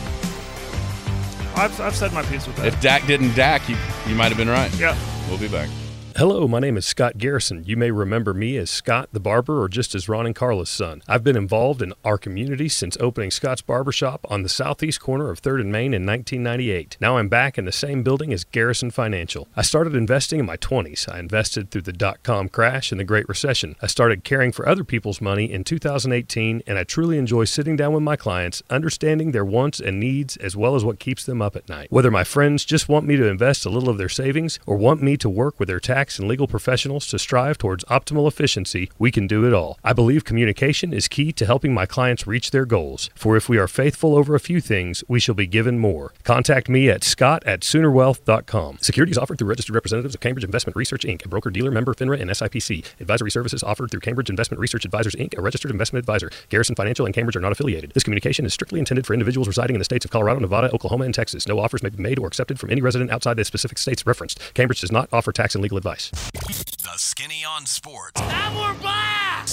[1.56, 2.66] I've, I've said my piece with that.
[2.66, 4.74] if Dak didn't Dak, you you might have been right.
[4.78, 4.98] yeah.
[5.30, 5.70] We'll be back.
[6.18, 7.66] Hello, my name is Scott Garrison.
[7.66, 11.02] You may remember me as Scott the Barber or just as Ron and Carla's son.
[11.10, 15.42] I've been involved in our community since opening Scott's Barbershop on the southeast corner of
[15.42, 16.96] 3rd and Main in 1998.
[17.02, 19.50] Now I'm back in the same building as Garrison Financial.
[19.58, 21.14] I started investing in my 20s.
[21.14, 23.76] I invested through the dot com crash and the Great Recession.
[23.82, 27.92] I started caring for other people's money in 2018, and I truly enjoy sitting down
[27.92, 31.58] with my clients, understanding their wants and needs as well as what keeps them up
[31.58, 31.92] at night.
[31.92, 35.04] Whether my friends just want me to invest a little of their savings or want
[35.04, 39.12] me to work with their tax and legal professionals to strive towards optimal efficiency, we
[39.12, 39.80] can do it all.
[39.84, 43.10] I believe communication is key to helping my clients reach their goals.
[43.16, 46.14] For if we are faithful over a few things, we shall be given more.
[46.24, 48.78] Contact me at scott at soonerwealth.com.
[48.82, 52.22] Securities offered through registered representatives of Cambridge Investment Research Inc., a broker dealer member FINRA
[52.22, 52.86] and SIPC.
[53.00, 56.30] Advisory services offered through Cambridge Investment Research Advisors Inc., a registered investment advisor.
[56.50, 57.92] Garrison Financial and Cambridge are not affiliated.
[57.94, 61.06] This communication is strictly intended for individuals residing in the states of Colorado, Nevada, Oklahoma,
[61.06, 61.48] and Texas.
[61.48, 64.40] No offers may be made or accepted from any resident outside the specific states referenced.
[64.54, 65.95] Cambridge does not offer tax and legal advice.
[65.96, 68.20] The Skinny on Sports.
[68.20, 69.48] Now we're back!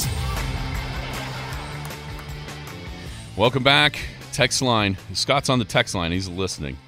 [3.36, 4.00] Welcome back.
[4.32, 4.96] Text line.
[5.12, 6.10] Scott's on the text line.
[6.10, 6.78] He's listening.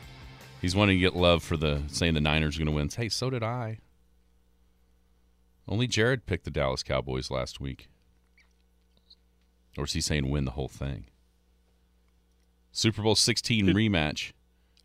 [0.61, 2.89] He's wanting to get love for the saying the Niners are going to win.
[2.95, 3.79] Hey, so did I.
[5.69, 7.89] Only Jared picked the Dallas Cowboys last week.
[9.79, 11.05] Or is he saying win the whole thing?
[12.73, 14.33] Super Bowl 16 rematch.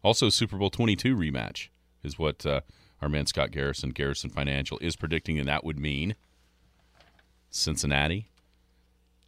[0.03, 1.69] Also, Super Bowl 22 rematch
[2.03, 2.61] is what uh,
[3.01, 6.15] our man Scott Garrison, Garrison Financial, is predicting, and that would mean
[7.49, 8.29] Cincinnati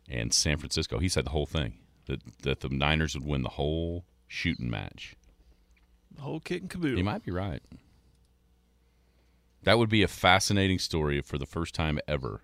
[0.09, 0.99] and San Francisco.
[0.99, 1.75] He said the whole thing
[2.07, 5.15] that that the Niners would win the whole shooting match.
[6.15, 6.97] The whole kit and caboodle.
[6.97, 7.61] He might be right.
[9.63, 12.41] That would be a fascinating story for the first time ever.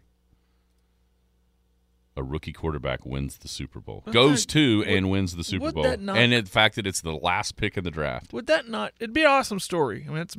[2.16, 5.44] A rookie quarterback wins the Super Bowl, But goes that- to would- and wins the
[5.44, 8.34] Super Bowl, not- and the fact that it's the last pick in the draft.
[8.34, 8.94] Would that not?
[9.00, 10.06] It'd be an awesome story.
[10.08, 10.36] I mean, it's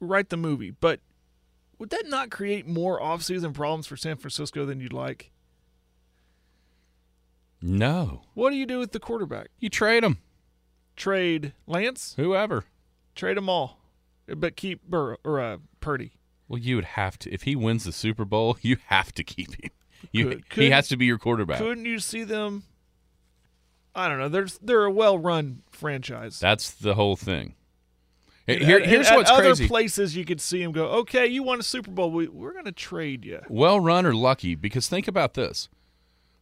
[0.00, 1.00] write the movie, but
[1.78, 5.30] would that not create more off-season problems for San Francisco than you'd like?
[7.62, 9.48] No, What do you do with the quarterback?
[9.58, 10.18] you trade him,
[10.96, 12.14] Trade Lance?
[12.16, 12.64] whoever.
[13.14, 13.78] Trade them all,
[14.26, 16.12] but keep Burrow or uh, Purdy.
[16.48, 19.54] Well, you would have to if he wins the Super Bowl, you have to keep
[19.62, 19.70] him.
[20.12, 21.58] You, Could- he has to be your quarterback.
[21.58, 22.62] Couldn't you see them?
[23.94, 24.28] I don't know.
[24.30, 26.40] There's they're a well-run franchise.
[26.40, 27.54] That's the whole thing.
[28.46, 29.68] Here, here's at what's other crazy.
[29.68, 30.86] places you could see him go.
[30.88, 32.10] Okay, you won a Super Bowl.
[32.10, 33.40] We, we're going to trade you.
[33.48, 35.68] well run or lucky because think about this.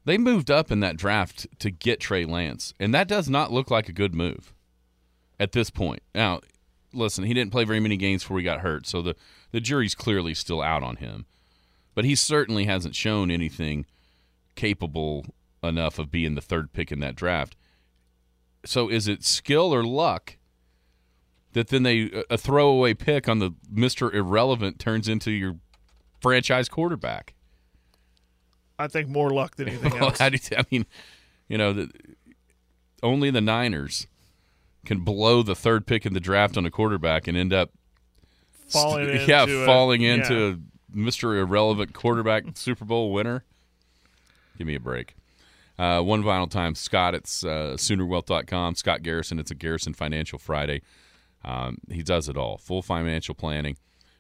[0.05, 3.71] They moved up in that draft to get Trey Lance, and that does not look
[3.71, 4.55] like a good move
[5.39, 6.03] at this point.
[6.15, 6.41] Now,
[6.95, 9.15] listen, he didn't play very many games before he got hurt, so the,
[9.51, 11.27] the jury's clearly still out on him.
[11.95, 13.85] But he certainly hasn't shown anything
[14.55, 15.27] capable
[15.63, 17.55] enough of being the third pick in that draft.
[18.65, 20.38] So is it skill or luck
[21.53, 25.57] that then they a throwaway pick on the Mister Irrelevant turns into your
[26.21, 27.35] franchise quarterback?
[28.79, 30.19] I think more luck than anything else.
[30.19, 30.87] how do you, I mean,
[31.49, 31.91] you know, the,
[33.03, 34.07] only the Niners
[34.85, 37.71] can blow the third pick in the draft on a quarterback and end up
[38.69, 40.15] falling st- into yeah, a- falling yeah.
[40.15, 41.37] into a Mr.
[41.39, 43.45] Irrelevant quarterback Super Bowl winner.
[44.57, 45.15] Give me a break.
[45.79, 48.75] Uh, one final time, Scott, it's uh, Soonerwealth.com.
[48.75, 50.83] Scott Garrison, it's a Garrison Financial Friday.
[51.45, 53.77] Um, he does it all full financial planning.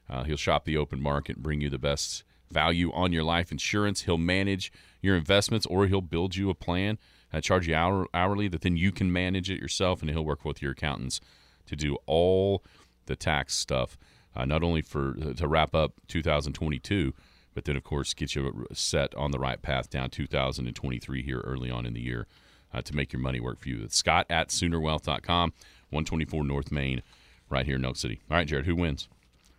[0.09, 3.53] Uh, he'll shop the open market and bring you the best value on your life
[3.53, 4.03] insurance.
[4.03, 6.99] He'll manage your investments or he'll build you a plan,
[7.33, 10.45] uh, charge you hour, hourly, that then you can manage it yourself, and he'll work
[10.45, 11.21] with your accountants
[11.67, 12.65] to do all
[13.07, 13.99] the tax stuff,
[14.35, 17.13] uh, not only for to wrap up 2022,
[17.55, 21.71] but then, of course, get you set on the right path down 2023 here early
[21.71, 22.27] on in the year
[22.73, 23.83] uh, to make your money work for you.
[23.83, 25.53] It's Scott at Soonerwealth.com,
[25.91, 27.03] 124 North Main,
[27.51, 28.21] right here in Elk City.
[28.31, 29.09] All right, Jared, who wins?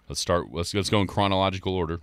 [0.07, 0.51] Let's start.
[0.51, 2.01] Let's let's go in chronological order.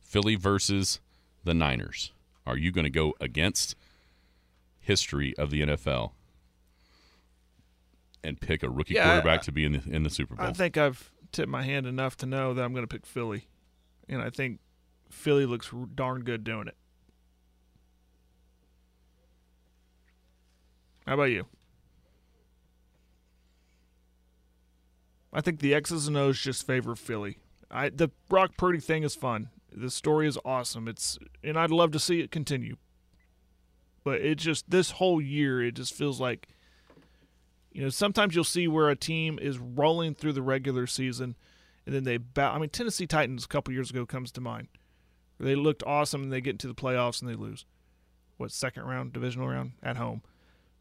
[0.00, 1.00] Philly versus
[1.44, 2.12] the Niners.
[2.46, 3.76] Are you going to go against
[4.80, 6.12] history of the NFL
[8.24, 10.46] and pick a rookie Yeah, quarterback I- to be in the in the Super Bowl?
[10.46, 13.46] I think I've tipped my hand enough to know that I'm going to pick Philly,
[14.08, 14.58] and I think
[15.10, 16.76] Philly looks darn good doing it.
[21.06, 21.46] How about you?
[25.32, 27.38] I think the X's and O's just favor Philly.
[27.70, 29.50] I the Brock Purdy thing is fun.
[29.72, 30.88] The story is awesome.
[30.88, 32.76] It's and I'd love to see it continue.
[34.02, 36.48] But it just this whole year it just feels like
[37.72, 41.36] you know, sometimes you'll see where a team is rolling through the regular season
[41.86, 42.52] and then they bow.
[42.52, 44.68] I mean, Tennessee Titans a couple years ago comes to mind.
[45.38, 47.64] They looked awesome and they get into the playoffs and they lose.
[48.36, 50.22] What, second round, divisional round at home?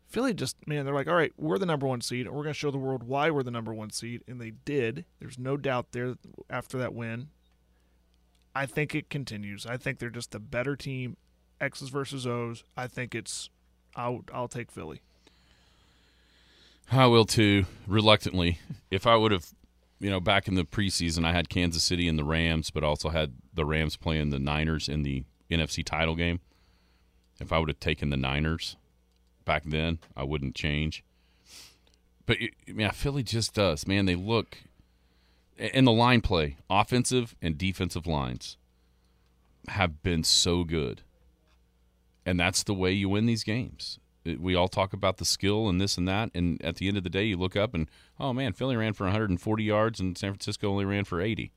[0.09, 2.53] Philly just, man, they're like, all right, we're the number one seed and we're going
[2.53, 4.23] to show the world why we're the number one seed.
[4.27, 5.05] And they did.
[5.19, 6.15] There's no doubt there
[6.49, 7.29] after that win.
[8.55, 9.67] I think it continues.
[9.67, 11.15] I think they're just the better team.
[11.61, 12.63] X's versus O's.
[12.75, 13.49] I think it's,
[13.95, 15.01] I'll, I'll take Philly.
[16.91, 18.57] I will too, reluctantly.
[18.89, 19.45] If I would have,
[19.99, 23.09] you know, back in the preseason, I had Kansas City and the Rams, but also
[23.09, 26.39] had the Rams playing the Niners in the NFC title game.
[27.39, 28.75] If I would have taken the Niners
[29.49, 31.03] back then, I wouldn't change.
[32.25, 32.37] But
[32.67, 34.05] I mean, Philly just does, man.
[34.05, 34.59] They look
[35.57, 38.57] and the line play, offensive and defensive lines,
[39.69, 41.01] have been so good,
[42.25, 43.99] and that's the way you win these games
[44.37, 47.03] we all talk about the skill and this and that, and at the end of
[47.03, 47.89] the day, you look up and
[48.19, 51.51] oh man, Philly ran for 140 yards and San Francisco only ran for 80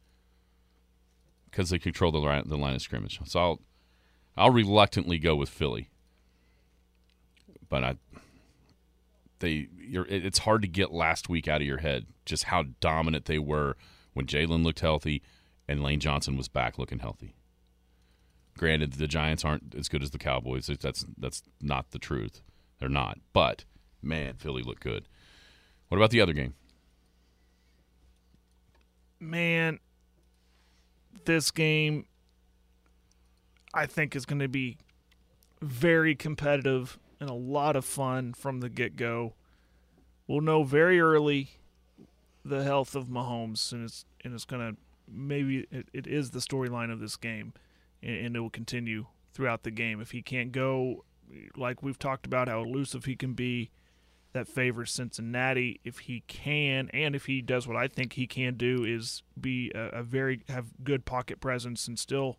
[1.50, 3.20] because they control the line, the line of scrimmage.
[3.24, 3.60] So I'll
[4.36, 5.90] I'll reluctantly go with Philly,
[7.72, 7.96] but I
[9.38, 13.38] they it's hard to get last week out of your head just how dominant they
[13.38, 13.78] were
[14.12, 15.22] when Jalen looked healthy
[15.66, 17.34] and Lane Johnson was back looking healthy.
[18.58, 20.66] Granted, the Giants aren't as good as the Cowboys.
[20.66, 22.42] That's that's not the truth.
[22.78, 23.20] They're not.
[23.32, 23.64] But
[24.02, 25.08] man, Philly looked good.
[25.88, 26.52] What about the other game?
[29.18, 29.78] man,
[31.24, 32.06] this game
[33.72, 34.76] I think is going to be
[35.62, 39.34] very competitive and a lot of fun from the get go.
[40.26, 41.50] We'll know very early
[42.44, 44.76] the health of Mahomes, and it's and it's to
[45.08, 47.52] maybe it, it is the storyline of this game,
[48.02, 50.00] and, and it will continue throughout the game.
[50.00, 51.04] If he can't go,
[51.56, 53.70] like we've talked about, how elusive he can be,
[54.32, 55.78] that favors Cincinnati.
[55.84, 59.70] If he can, and if he does what I think he can do, is be
[59.76, 62.38] a, a very have good pocket presence and still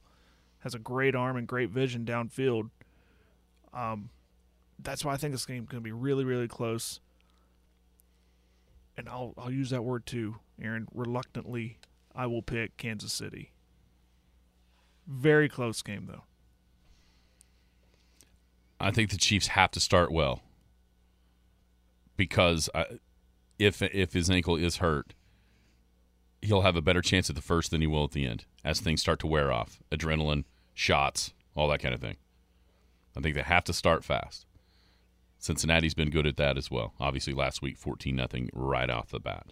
[0.59, 2.69] has a great arm and great vision downfield.
[3.73, 4.09] Um,
[4.83, 6.99] that's why I think this game's going to be really, really close.
[8.95, 10.87] And I'll I'll use that word too, Aaron.
[10.93, 11.79] Reluctantly,
[12.15, 13.51] I will pick Kansas City.
[15.07, 16.23] Very close game though.
[18.79, 20.41] I think the Chiefs have to start well
[22.17, 22.85] because I,
[23.57, 25.13] if if his ankle is hurt,
[26.41, 28.79] he'll have a better chance at the first than he will at the end as
[28.79, 32.17] things start to wear off, adrenaline, shots, all that kind of thing.
[33.17, 34.45] I think they have to start fast.
[35.43, 36.93] Cincinnati's been good at that as well.
[37.01, 39.51] Obviously, last week, fourteen nothing right off the bat.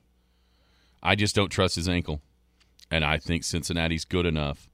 [1.03, 2.21] I just don't trust his ankle,
[2.89, 4.69] and I think Cincinnati's good enough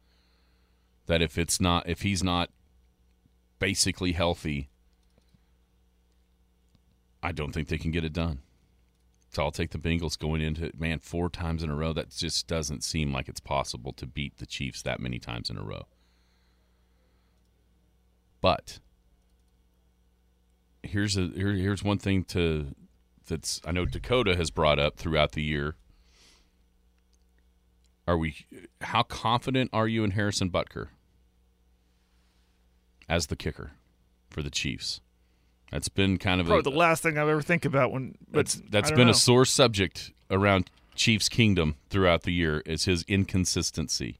[1.08, 2.52] that if it's not, if he's not
[3.58, 4.70] basically healthy,
[7.24, 8.42] I don't think they can get it done.
[9.32, 10.80] So I'll take the Bengals going into it.
[10.80, 11.94] man four times in a row.
[11.94, 15.58] That just doesn't seem like it's possible to beat the Chiefs that many times in
[15.58, 15.88] a row.
[18.40, 18.82] But
[20.84, 22.76] here's a here, here's one thing to
[23.28, 25.76] that's I know Dakota has brought up throughout the year.
[28.08, 28.46] Are we
[28.82, 30.88] how confident are you in Harrison Butker
[33.10, 33.72] as the kicker
[34.30, 35.02] for the Chiefs?
[35.72, 38.18] That's been kind of a, the last thing I've ever think about when.
[38.32, 39.12] But that's that's been know.
[39.12, 44.20] a sore subject around Chiefs Kingdom throughout the year is his inconsistency,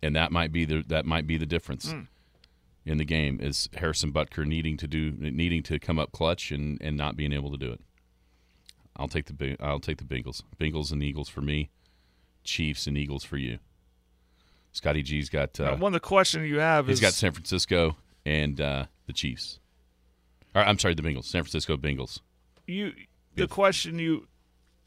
[0.00, 2.02] and that might be the that might be the difference Hmm.
[2.84, 6.80] In the game is Harrison Butker needing to do needing to come up clutch and
[6.80, 7.80] and not being able to do it.
[8.96, 11.70] I'll take the I'll take the Bengals, Bengals and Eagles for me,
[12.44, 13.58] Chiefs and Eagles for you.
[14.72, 17.96] Scotty G's got uh, one of the questions you have he's is got San Francisco
[18.24, 19.58] and uh, the Chiefs.
[20.54, 22.20] Or, I'm sorry, the Bengals, San Francisco Bengals.
[22.66, 22.92] you.
[23.36, 24.26] The question you,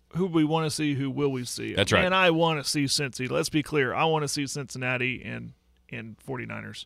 [0.10, 1.74] who we want to see, who will we see?
[1.74, 2.04] That's right.
[2.04, 3.30] And I want to see Cincy.
[3.32, 3.94] Let's be clear.
[3.94, 5.54] I want to see Cincinnati and
[5.89, 6.86] and 49ers.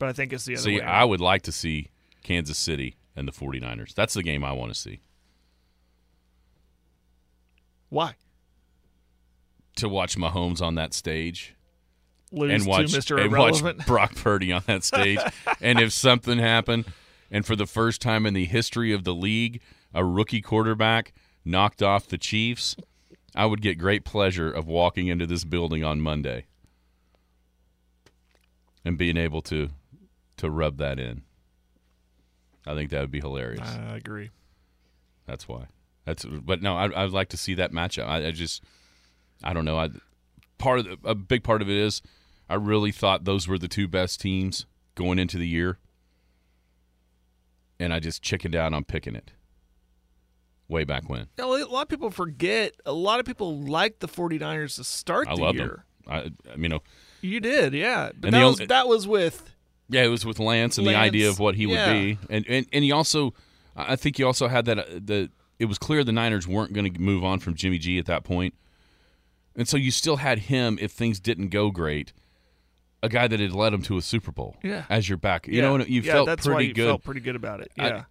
[0.00, 0.82] But I think it's the other See, way.
[0.82, 1.90] I would like to see
[2.24, 3.94] Kansas City and the 49ers.
[3.94, 5.02] That's the game I want to see.
[7.90, 8.14] Why?
[9.76, 11.54] To watch Mahomes on that stage
[12.32, 13.22] Lose and watch to Mr.
[13.22, 13.86] and watch Irrelevant.
[13.86, 15.18] Brock Purdy on that stage.
[15.60, 16.86] and if something happened,
[17.30, 19.60] and for the first time in the history of the league,
[19.92, 21.12] a rookie quarterback
[21.44, 22.74] knocked off the Chiefs,
[23.34, 26.46] I would get great pleasure of walking into this building on Monday
[28.82, 29.68] and being able to
[30.40, 31.22] to rub that in.
[32.66, 33.68] I think that would be hilarious.
[33.68, 34.30] I agree.
[35.26, 35.66] That's why.
[36.06, 38.06] That's but no, I I'd like to see that matchup.
[38.06, 38.62] I, I just
[39.42, 39.78] I don't know.
[39.78, 39.90] I
[40.58, 42.00] part of the, a big part of it is
[42.48, 44.64] I really thought those were the two best teams
[44.94, 45.78] going into the year,
[47.78, 49.32] and I just chickened out on picking it.
[50.68, 52.74] Way back when, a lot of people forget.
[52.86, 55.84] A lot of people like the 49ers to start I the year.
[56.06, 56.32] them.
[56.46, 56.82] I, I mean, you know,
[57.22, 58.10] You did, yeah.
[58.16, 59.50] But that the was that was with
[59.90, 62.66] yeah, it was with Lance and the idea of what he would be, and and
[62.72, 63.34] and he also,
[63.76, 65.30] I think he also had that uh, the.
[65.58, 68.24] It was clear the Niners weren't going to move on from Jimmy G at that
[68.24, 68.54] point,
[69.54, 72.12] and so you still had him if things didn't go great.
[73.02, 74.84] A guy that had led him to a Super Bowl, Yeah.
[74.90, 75.48] as your back.
[75.48, 76.86] You yeah, know, you yeah, felt that's pretty why you good.
[76.86, 77.72] Felt pretty good about it.
[77.76, 78.04] Yeah,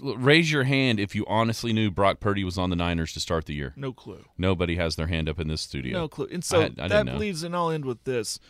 [0.00, 3.20] Look, Raise your hand if you honestly knew Brock Purdy was on the Niners to
[3.20, 3.72] start the year.
[3.76, 4.24] no clue.
[4.36, 5.96] Nobody has their hand up in this studio.
[5.96, 6.26] No clue.
[6.32, 8.40] And so I- I that leads, and I'll end with this.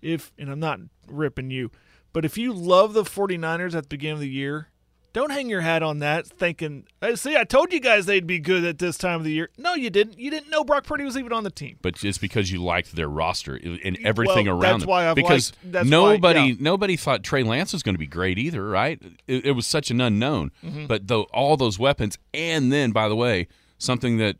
[0.00, 0.78] If and I'm not
[1.08, 1.72] ripping you,
[2.12, 4.68] but if you love the 49ers at the beginning of the year,
[5.12, 8.38] don't hang your hat on that thinking, "Hey, see, I told you guys they'd be
[8.38, 9.50] good at this time of the year.
[9.58, 10.20] No, you didn't.
[10.20, 11.78] You didn't know Brock Purdy was even on the team.
[11.82, 14.88] but just because you liked their roster and everything Well, around that's them.
[14.90, 16.54] why I've because liked- that's why- nobody yeah.
[16.60, 19.02] nobody thought Trey Lance was going to be great either, right?
[19.26, 20.52] It, it was such an unknown.
[20.64, 20.86] Mm-hmm.
[20.86, 23.48] But though all those weapons, and then by the way,
[23.78, 24.36] something that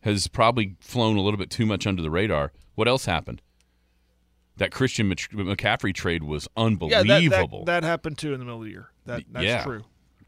[0.00, 2.52] has probably flown a little bit too much under the radar.
[2.76, 3.40] What else happened?
[4.56, 8.60] That Christian McCaffrey trade was Yeah, unbelievable, that, that, that happened too in the middle
[8.60, 8.90] of the year.
[9.06, 9.64] That that's Yeah.
[9.64, 9.84] true.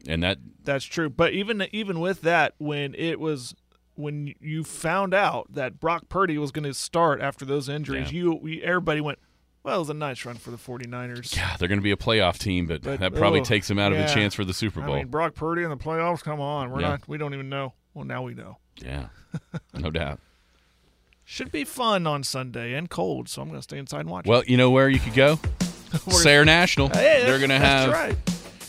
[0.07, 1.09] and that That's true.
[1.09, 3.55] But even even with that, when it was
[3.95, 8.19] when you found out that Brock Purdy was going to start after those injuries, Yeah.
[8.23, 9.17] you, you everybody went,
[9.63, 11.95] "Well, it was a nice run for the 49ers." yeah, they're going to be a
[11.97, 14.05] playoff team, but, But, that probably ugh, takes them out of yeah.
[14.05, 14.93] a chance for the Super Bowl.
[14.95, 16.21] I mean, Brock Purdy in the playoffs.
[16.21, 16.89] Come on, we're Yeah.
[16.89, 17.07] not.
[17.07, 17.73] We don't even know.
[17.95, 18.57] Well, now we know.
[18.83, 19.07] yeah,
[19.73, 20.19] no doubt.
[21.29, 24.25] Should be fun on Sunday and cold, so I'm going to stay inside and watch.
[24.25, 25.37] Well, you know where you could go?
[26.09, 26.87] Sayre National.
[26.87, 28.15] Hey, They're going to that's have right.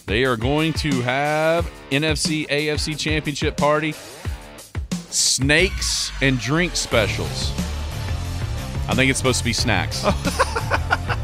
[0.06, 3.94] They are going to have NFC AFC Championship party,
[5.09, 7.52] snakes and drink specials.
[8.88, 10.02] I think it's supposed to be snacks.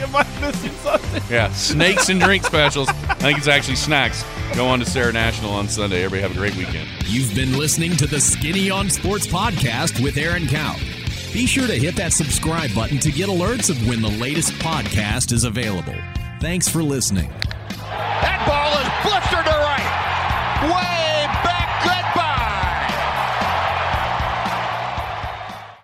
[0.00, 1.22] It's like, am I missing something?
[1.30, 2.88] Yeah, snakes and drink specials.
[2.88, 4.24] I think it's actually snacks.
[4.54, 6.04] Go on to Sayre National on Sunday.
[6.04, 6.88] Everybody have a great weekend.
[7.06, 10.76] You've been listening to the Skinny on Sports podcast with Aaron Cow.
[11.32, 15.32] Be sure to hit that subscribe button to get alerts of when the latest podcast
[15.32, 15.94] is available.
[16.40, 17.30] Thanks for listening.
[17.78, 19.69] That ball is blistered to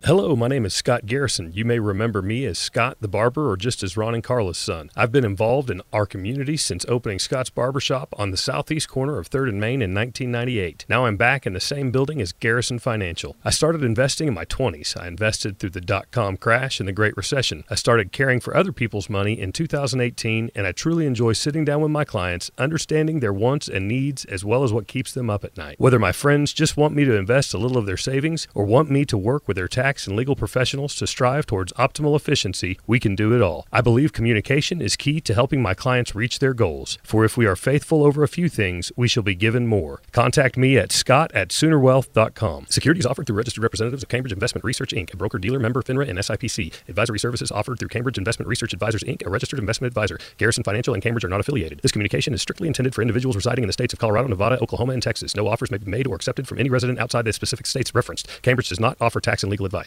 [0.06, 1.50] Hello, my name is Scott Garrison.
[1.52, 4.88] You may remember me as Scott the Barber or just as Ron and Carla's son.
[4.94, 9.28] I've been involved in our community since opening Scott's Barbershop on the southeast corner of
[9.28, 10.86] 3rd and Main in 1998.
[10.88, 13.34] Now I'm back in the same building as Garrison Financial.
[13.44, 14.96] I started investing in my 20s.
[14.96, 17.64] I invested through the dot com crash and the Great Recession.
[17.68, 21.80] I started caring for other people's money in 2018, and I truly enjoy sitting down
[21.80, 25.42] with my clients, understanding their wants and needs as well as what keeps them up
[25.42, 25.80] at night.
[25.80, 28.88] Whether my friends just want me to invest a little of their savings or want
[28.88, 32.78] me to work with their taxes, tax and legal professionals to strive towards optimal efficiency,
[32.86, 33.66] we can do it all.
[33.72, 36.98] I believe communication is key to helping my clients reach their goals.
[37.02, 40.02] For if we are faithful over a few things, we shall be given more.
[40.12, 42.66] Contact me at scott at soonerwealth.com.
[42.68, 46.10] Securities offered through registered representatives of Cambridge Investment Research Inc., a broker dealer member FINRA
[46.10, 46.74] and SIPC.
[46.88, 50.18] Advisory services offered through Cambridge Investment Research Advisors Inc., a registered investment advisor.
[50.36, 51.80] Garrison Financial and Cambridge are not affiliated.
[51.82, 54.92] This communication is strictly intended for individuals residing in the states of Colorado, Nevada, Oklahoma,
[54.92, 55.34] and Texas.
[55.34, 58.28] No offers may be made or accepted from any resident outside the specific states referenced.
[58.42, 59.85] Cambridge does not offer tax and legal advice.